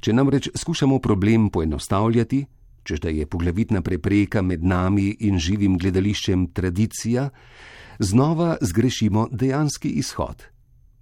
Če 0.00 0.12
namreč 0.12 0.48
skušamo 0.56 0.98
problem 0.98 1.50
poenostavljati, 1.50 2.44
čež 2.84 3.00
da 3.00 3.08
je 3.08 3.26
poglavitna 3.26 3.80
prepreka 3.82 4.42
med 4.42 4.64
nami 4.64 5.14
in 5.20 5.38
živim 5.38 5.78
gledališčem 5.78 6.50
tradicija, 6.52 7.30
znova 7.98 8.56
zgrešimo 8.60 9.28
dejanski 9.32 9.88
izhod. 9.88 10.53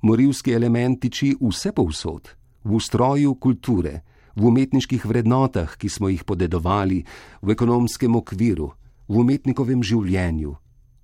Morilski 0.03 0.51
element 0.51 0.99
tiči 1.01 1.37
vse 1.39 1.71
povsod, 1.73 2.29
v 2.65 2.75
ustroju 2.75 3.37
kulture, 3.39 4.03
v 4.35 4.49
umetniških 4.49 5.07
vrednotah, 5.07 5.77
ki 5.79 5.89
smo 5.89 6.11
jih 6.11 6.25
podedovali, 6.25 7.05
v 7.43 7.49
ekonomskem 7.55 8.17
okviru, 8.19 8.73
v 9.07 9.15
umetnikovem 9.23 9.83
življenju, 9.83 10.57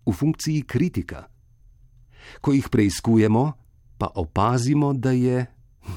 v 0.06 0.12
funkciji 0.12 0.64
kritika. 0.66 1.28
Ko 2.42 2.52
jih 2.52 2.66
preizkujemo, 2.66 3.44
pa 3.98 4.10
opazimo, 4.14 4.92
da 4.94 5.12
je 5.14 5.46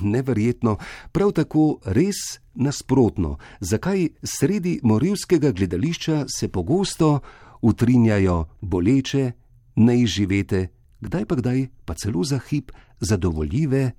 neverjetno, 0.01 0.77
prav 1.11 1.33
tako 1.35 1.79
res 1.85 2.39
nasprotno, 2.53 3.37
zakaj 3.59 4.09
sredi 4.23 4.79
morilskega 4.83 5.51
gledališča 5.51 6.25
se 6.27 6.47
pogosto 6.47 7.19
utrinjajo 7.61 8.45
boleče, 8.61 9.31
neizživete, 9.75 10.67
kdaj 11.01 11.25
pa 11.25 11.35
kdaj 11.35 11.67
pa 11.85 11.93
celo 11.93 12.23
za 12.23 12.39
hip 12.39 12.71
zadovoljive 12.99 13.91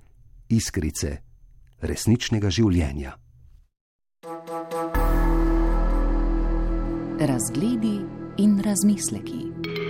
iskrice 0.49 1.17
resničnega 1.81 2.49
življenja. 2.49 3.17
Razgledi 7.19 7.97
in 8.37 8.59
razmisleki. 8.63 9.82